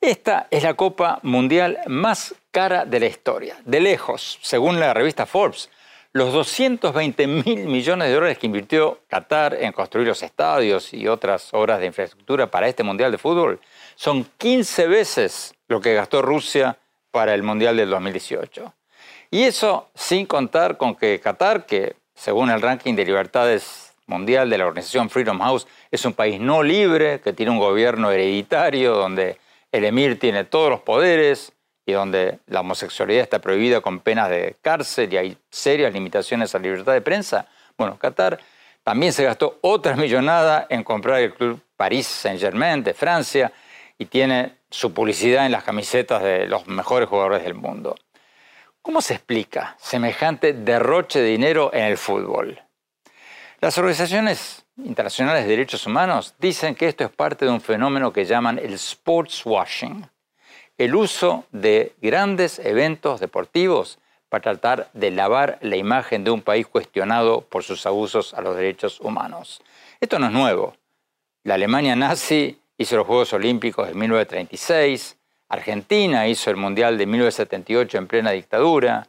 Esta 0.00 0.48
es 0.50 0.64
la 0.64 0.74
Copa 0.74 1.20
Mundial 1.22 1.78
más 1.86 2.34
cara 2.50 2.84
de 2.84 2.98
la 2.98 3.06
historia, 3.06 3.56
de 3.64 3.78
lejos, 3.78 4.40
según 4.42 4.80
la 4.80 4.92
revista 4.92 5.26
Forbes. 5.26 5.70
Los 6.12 6.32
220 6.32 7.26
mil 7.28 7.66
millones 7.66 8.08
de 8.08 8.14
dólares 8.14 8.38
que 8.38 8.48
invirtió 8.48 8.98
Qatar 9.06 9.58
en 9.60 9.70
construir 9.70 10.08
los 10.08 10.20
estadios 10.24 10.92
y 10.92 11.06
otras 11.06 11.54
obras 11.54 11.78
de 11.78 11.86
infraestructura 11.86 12.50
para 12.50 12.66
este 12.66 12.82
Mundial 12.82 13.12
de 13.12 13.18
Fútbol 13.18 13.60
son 13.94 14.26
15 14.38 14.88
veces 14.88 15.54
lo 15.68 15.80
que 15.80 15.94
gastó 15.94 16.20
Rusia 16.20 16.78
para 17.12 17.32
el 17.32 17.44
Mundial 17.44 17.76
del 17.76 17.90
2018. 17.90 18.74
Y 19.30 19.44
eso 19.44 19.88
sin 19.94 20.26
contar 20.26 20.76
con 20.76 20.96
que 20.96 21.20
Qatar, 21.20 21.64
que 21.64 21.94
según 22.16 22.50
el 22.50 22.60
ranking 22.60 22.96
de 22.96 23.04
libertades 23.04 23.89
mundial 24.10 24.50
de 24.50 24.58
la 24.58 24.66
organización 24.66 25.08
Freedom 25.08 25.38
House 25.38 25.66
es 25.90 26.04
un 26.04 26.12
país 26.12 26.38
no 26.38 26.62
libre, 26.62 27.20
que 27.20 27.32
tiene 27.32 27.52
un 27.52 27.58
gobierno 27.58 28.10
hereditario, 28.10 28.94
donde 28.94 29.38
el 29.72 29.84
emir 29.84 30.18
tiene 30.18 30.44
todos 30.44 30.68
los 30.68 30.80
poderes 30.80 31.52
y 31.86 31.92
donde 31.92 32.40
la 32.46 32.60
homosexualidad 32.60 33.22
está 33.22 33.38
prohibida 33.38 33.80
con 33.80 34.00
penas 34.00 34.28
de 34.28 34.56
cárcel 34.60 35.12
y 35.12 35.16
hay 35.16 35.38
serias 35.50 35.92
limitaciones 35.92 36.54
a 36.54 36.58
la 36.58 36.64
libertad 36.64 36.92
de 36.92 37.00
prensa. 37.00 37.46
Bueno, 37.78 37.98
Qatar 37.98 38.38
también 38.82 39.12
se 39.12 39.24
gastó 39.24 39.58
otra 39.62 39.96
millonada 39.96 40.66
en 40.68 40.82
comprar 40.82 41.20
el 41.20 41.32
club 41.32 41.60
Paris 41.76 42.06
Saint-Germain 42.06 42.82
de 42.82 42.92
Francia 42.92 43.52
y 43.96 44.06
tiene 44.06 44.56
su 44.70 44.92
publicidad 44.92 45.46
en 45.46 45.52
las 45.52 45.64
camisetas 45.64 46.22
de 46.22 46.46
los 46.46 46.66
mejores 46.66 47.08
jugadores 47.08 47.42
del 47.44 47.54
mundo. 47.54 47.94
¿Cómo 48.82 49.02
se 49.02 49.14
explica 49.14 49.76
semejante 49.78 50.52
derroche 50.52 51.20
de 51.20 51.28
dinero 51.28 51.70
en 51.72 51.84
el 51.84 51.98
fútbol? 51.98 52.60
Las 53.60 53.76
organizaciones 53.76 54.64
internacionales 54.78 55.44
de 55.44 55.50
derechos 55.50 55.86
humanos 55.86 56.34
dicen 56.38 56.74
que 56.74 56.88
esto 56.88 57.04
es 57.04 57.10
parte 57.10 57.44
de 57.44 57.50
un 57.50 57.60
fenómeno 57.60 58.10
que 58.10 58.24
llaman 58.24 58.58
el 58.58 58.72
sports 58.72 59.44
washing, 59.44 60.08
el 60.78 60.94
uso 60.94 61.44
de 61.52 61.92
grandes 62.00 62.58
eventos 62.58 63.20
deportivos 63.20 63.98
para 64.30 64.40
tratar 64.40 64.90
de 64.94 65.10
lavar 65.10 65.58
la 65.60 65.76
imagen 65.76 66.24
de 66.24 66.30
un 66.30 66.40
país 66.40 66.66
cuestionado 66.68 67.42
por 67.42 67.62
sus 67.62 67.84
abusos 67.84 68.32
a 68.32 68.40
los 68.40 68.56
derechos 68.56 68.98
humanos. 68.98 69.60
Esto 70.00 70.18
no 70.18 70.28
es 70.28 70.32
nuevo. 70.32 70.74
La 71.42 71.56
Alemania 71.56 71.94
nazi 71.94 72.58
hizo 72.78 72.96
los 72.96 73.06
Juegos 73.06 73.34
Olímpicos 73.34 73.88
de 73.88 73.92
1936, 73.92 75.18
Argentina 75.50 76.26
hizo 76.28 76.48
el 76.48 76.56
Mundial 76.56 76.96
de 76.96 77.04
1978 77.04 77.98
en 77.98 78.06
plena 78.06 78.30
dictadura, 78.30 79.06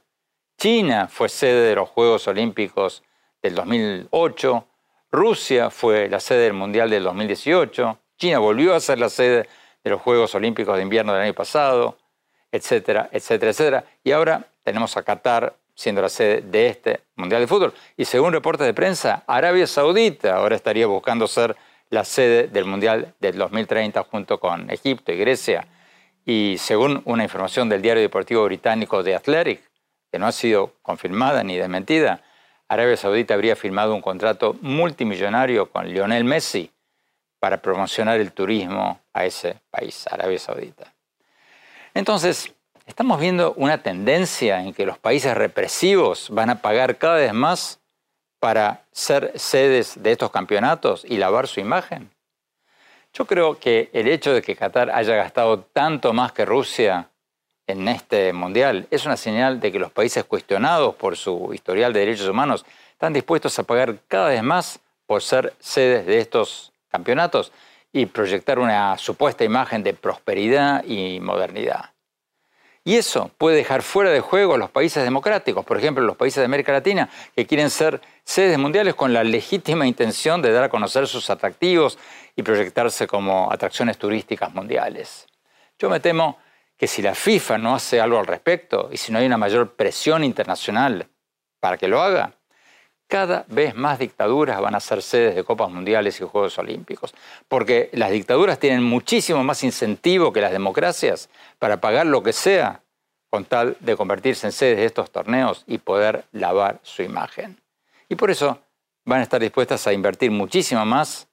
China 0.57 1.07
fue 1.07 1.29
sede 1.29 1.69
de 1.69 1.75
los 1.75 1.87
Juegos 1.87 2.27
Olímpicos 2.27 3.01
del 3.41 3.55
2008, 3.55 4.65
Rusia 5.11 5.69
fue 5.69 6.07
la 6.09 6.19
sede 6.19 6.43
del 6.43 6.53
Mundial 6.53 6.89
del 6.89 7.03
2018, 7.03 7.97
China 8.17 8.39
volvió 8.39 8.75
a 8.75 8.79
ser 8.79 8.99
la 8.99 9.09
sede 9.09 9.47
de 9.83 9.89
los 9.89 10.01
Juegos 10.01 10.35
Olímpicos 10.35 10.75
de 10.75 10.83
Invierno 10.83 11.13
del 11.13 11.23
año 11.23 11.33
pasado, 11.33 11.97
etcétera, 12.51 13.09
etcétera, 13.11 13.51
etcétera. 13.51 13.83
Y 14.03 14.11
ahora 14.11 14.45
tenemos 14.63 14.95
a 14.95 15.03
Qatar 15.03 15.55
siendo 15.73 16.01
la 16.01 16.09
sede 16.09 16.41
de 16.41 16.67
este 16.67 17.01
Mundial 17.15 17.41
de 17.41 17.47
Fútbol. 17.47 17.73
Y 17.97 18.05
según 18.05 18.33
reportes 18.33 18.67
de 18.67 18.73
prensa, 18.73 19.23
Arabia 19.25 19.65
Saudita 19.65 20.35
ahora 20.35 20.55
estaría 20.55 20.85
buscando 20.85 21.27
ser 21.27 21.55
la 21.89 22.03
sede 22.05 22.47
del 22.47 22.65
Mundial 22.65 23.13
del 23.19 23.37
2030 23.37 24.03
junto 24.03 24.39
con 24.39 24.69
Egipto 24.69 25.11
y 25.11 25.17
Grecia. 25.17 25.67
Y 26.25 26.57
según 26.59 27.01
una 27.05 27.23
información 27.23 27.67
del 27.69 27.81
diario 27.81 28.03
deportivo 28.03 28.45
británico 28.45 29.03
The 29.03 29.15
Athletic, 29.15 29.61
que 30.11 30.19
no 30.19 30.27
ha 30.27 30.31
sido 30.31 30.73
confirmada 30.83 31.43
ni 31.43 31.57
desmentida, 31.57 32.21
Arabia 32.71 32.95
Saudita 32.95 33.33
habría 33.33 33.57
firmado 33.57 33.93
un 33.93 34.01
contrato 34.01 34.55
multimillonario 34.61 35.69
con 35.69 35.89
Lionel 35.89 36.23
Messi 36.23 36.71
para 37.37 37.61
promocionar 37.61 38.21
el 38.21 38.31
turismo 38.31 39.01
a 39.11 39.25
ese 39.25 39.59
país, 39.69 40.07
Arabia 40.09 40.39
Saudita. 40.39 40.93
Entonces, 41.93 42.53
estamos 42.85 43.19
viendo 43.19 43.51
una 43.57 43.83
tendencia 43.83 44.63
en 44.63 44.73
que 44.73 44.85
los 44.85 44.97
países 44.97 45.35
represivos 45.35 46.29
van 46.29 46.49
a 46.49 46.61
pagar 46.61 46.97
cada 46.97 47.15
vez 47.15 47.33
más 47.33 47.81
para 48.39 48.85
ser 48.93 49.33
sedes 49.35 50.01
de 50.01 50.13
estos 50.13 50.31
campeonatos 50.31 51.03
y 51.03 51.17
lavar 51.17 51.47
su 51.47 51.59
imagen. 51.59 52.09
Yo 53.11 53.25
creo 53.25 53.59
que 53.59 53.89
el 53.91 54.07
hecho 54.07 54.33
de 54.33 54.41
que 54.41 54.55
Qatar 54.55 54.91
haya 54.91 55.17
gastado 55.17 55.59
tanto 55.59 56.13
más 56.13 56.31
que 56.31 56.45
Rusia 56.45 57.10
en 57.71 57.87
este 57.87 58.33
mundial 58.33 58.87
es 58.91 59.05
una 59.05 59.17
señal 59.17 59.59
de 59.59 59.71
que 59.71 59.79
los 59.79 59.91
países 59.91 60.23
cuestionados 60.23 60.95
por 60.95 61.17
su 61.17 61.53
historial 61.53 61.93
de 61.93 62.01
derechos 62.01 62.27
humanos 62.27 62.65
están 62.91 63.13
dispuestos 63.13 63.57
a 63.57 63.63
pagar 63.63 63.97
cada 64.07 64.29
vez 64.29 64.43
más 64.43 64.79
por 65.05 65.21
ser 65.21 65.53
sedes 65.59 66.05
de 66.05 66.19
estos 66.19 66.71
campeonatos 66.89 67.51
y 67.91 68.05
proyectar 68.05 68.59
una 68.59 68.97
supuesta 68.97 69.43
imagen 69.43 69.83
de 69.83 69.93
prosperidad 69.93 70.83
y 70.85 71.19
modernidad. 71.19 71.91
Y 72.83 72.95
eso 72.95 73.29
puede 73.37 73.57
dejar 73.57 73.83
fuera 73.83 74.09
de 74.09 74.21
juego 74.21 74.55
a 74.55 74.57
los 74.57 74.71
países 74.71 75.03
democráticos, 75.03 75.63
por 75.63 75.77
ejemplo, 75.77 76.03
los 76.03 76.17
países 76.17 76.37
de 76.37 76.45
América 76.45 76.71
Latina, 76.71 77.09
que 77.35 77.45
quieren 77.45 77.69
ser 77.69 78.01
sedes 78.23 78.57
mundiales 78.57 78.95
con 78.95 79.13
la 79.13 79.23
legítima 79.23 79.85
intención 79.85 80.41
de 80.41 80.51
dar 80.51 80.63
a 80.63 80.69
conocer 80.69 81.07
sus 81.07 81.29
atractivos 81.29 81.99
y 82.35 82.41
proyectarse 82.41 83.05
como 83.05 83.51
atracciones 83.51 83.99
turísticas 83.99 84.53
mundiales. 84.53 85.27
Yo 85.77 85.89
me 85.89 85.99
temo 85.99 86.39
que 86.81 86.87
si 86.87 87.03
la 87.03 87.13
FIFA 87.13 87.59
no 87.59 87.75
hace 87.75 88.01
algo 88.01 88.17
al 88.17 88.25
respecto 88.25 88.89
y 88.91 88.97
si 88.97 89.11
no 89.11 89.19
hay 89.19 89.27
una 89.27 89.37
mayor 89.37 89.75
presión 89.75 90.23
internacional 90.23 91.07
para 91.59 91.77
que 91.77 91.87
lo 91.87 92.01
haga, 92.01 92.33
cada 93.05 93.45
vez 93.49 93.75
más 93.75 93.99
dictaduras 93.99 94.59
van 94.59 94.73
a 94.73 94.79
ser 94.79 95.03
sedes 95.03 95.35
de 95.35 95.43
Copas 95.43 95.69
Mundiales 95.69 96.19
y 96.19 96.23
Juegos 96.23 96.57
Olímpicos, 96.57 97.13
porque 97.47 97.91
las 97.93 98.09
dictaduras 98.09 98.57
tienen 98.57 98.81
muchísimo 98.81 99.43
más 99.43 99.63
incentivo 99.63 100.33
que 100.33 100.41
las 100.41 100.51
democracias 100.51 101.29
para 101.59 101.79
pagar 101.79 102.07
lo 102.07 102.23
que 102.23 102.33
sea 102.33 102.81
con 103.29 103.45
tal 103.45 103.77
de 103.79 103.95
convertirse 103.95 104.47
en 104.47 104.51
sedes 104.51 104.77
de 104.77 104.85
estos 104.85 105.11
torneos 105.11 105.63
y 105.67 105.77
poder 105.77 106.23
lavar 106.31 106.79
su 106.81 107.03
imagen. 107.03 107.61
Y 108.09 108.15
por 108.15 108.31
eso 108.31 108.57
van 109.05 109.19
a 109.19 109.23
estar 109.23 109.39
dispuestas 109.39 109.85
a 109.85 109.93
invertir 109.93 110.31
muchísimo 110.31 110.83
más 110.83 111.27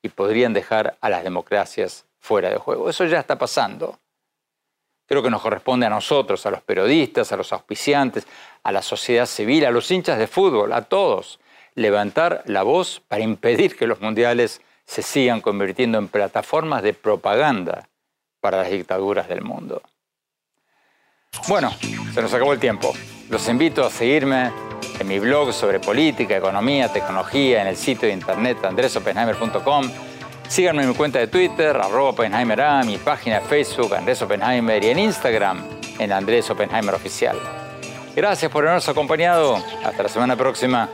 y 0.00 0.08
podrían 0.08 0.54
dejar 0.54 0.96
a 1.02 1.10
las 1.10 1.24
democracias 1.24 2.06
fuera 2.20 2.48
de 2.48 2.56
juego. 2.56 2.88
Eso 2.88 3.04
ya 3.04 3.20
está 3.20 3.36
pasando. 3.36 3.98
Creo 5.06 5.22
que 5.22 5.30
nos 5.30 5.42
corresponde 5.42 5.86
a 5.86 5.90
nosotros, 5.90 6.44
a 6.46 6.50
los 6.50 6.62
periodistas, 6.62 7.30
a 7.32 7.36
los 7.36 7.52
auspiciantes, 7.52 8.26
a 8.62 8.72
la 8.72 8.82
sociedad 8.82 9.26
civil, 9.26 9.66
a 9.66 9.70
los 9.70 9.90
hinchas 9.90 10.18
de 10.18 10.26
fútbol, 10.26 10.72
a 10.72 10.82
todos, 10.82 11.38
levantar 11.74 12.42
la 12.46 12.62
voz 12.62 13.02
para 13.06 13.22
impedir 13.22 13.76
que 13.76 13.86
los 13.86 14.00
mundiales 14.00 14.62
se 14.86 15.02
sigan 15.02 15.40
convirtiendo 15.40 15.98
en 15.98 16.08
plataformas 16.08 16.82
de 16.82 16.94
propaganda 16.94 17.88
para 18.40 18.58
las 18.58 18.70
dictaduras 18.70 19.28
del 19.28 19.42
mundo. 19.42 19.82
Bueno, 21.48 21.70
se 22.12 22.22
nos 22.22 22.32
acabó 22.32 22.52
el 22.52 22.60
tiempo. 22.60 22.92
Los 23.28 23.48
invito 23.48 23.84
a 23.84 23.90
seguirme 23.90 24.52
en 24.98 25.08
mi 25.08 25.18
blog 25.18 25.52
sobre 25.52 25.80
política, 25.80 26.36
economía, 26.36 26.92
tecnología, 26.92 27.62
en 27.62 27.68
el 27.68 27.76
sitio 27.76 28.08
de 28.08 28.14
internet 28.14 28.64
andresopenheimer.com 28.64 29.90
Síganme 30.48 30.82
en 30.82 30.90
mi 30.90 30.94
cuenta 30.94 31.18
de 31.18 31.26
Twitter, 31.26 31.76
arroba 31.76 32.10
Oppenheimer 32.10 32.60
A, 32.60 32.82
mi 32.84 32.98
página 32.98 33.40
de 33.40 33.46
Facebook, 33.46 33.94
Andrés 33.94 34.22
Oppenheimer, 34.22 34.84
y 34.84 34.88
en 34.88 34.98
Instagram, 34.98 35.64
en 35.98 36.12
Andrés 36.12 36.48
Oppenheimer 36.50 36.94
Oficial. 36.94 37.36
Gracias 38.14 38.50
por 38.50 38.64
habernos 38.64 38.88
acompañado. 38.88 39.56
Hasta 39.84 40.04
la 40.04 40.08
semana 40.08 40.36
próxima. 40.36 40.88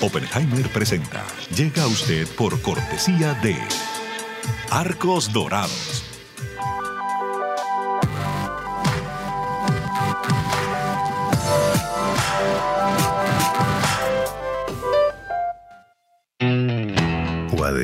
Oppenheimer 0.00 0.68
presenta. 0.72 1.22
Llega 1.54 1.82
a 1.82 1.86
usted 1.86 2.26
por 2.36 2.60
cortesía 2.62 3.34
de 3.34 3.56
Arcos 4.70 5.30
Dorados. 5.30 6.09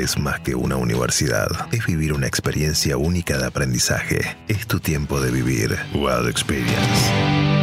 Es 0.07 0.19
más 0.19 0.39
que 0.39 0.55
una 0.55 0.77
universidad. 0.77 1.49
Es 1.73 1.85
vivir 1.85 2.13
una 2.13 2.29
experiencia 2.29 2.97
única 2.97 3.39
de 3.39 3.47
aprendizaje. 3.47 4.37
Es 4.47 4.69
tu 4.69 4.79
tiempo 4.79 5.21
de 5.21 5.33
vivir. 5.33 5.77
UAD 5.95 6.29
Experience. 6.29 7.56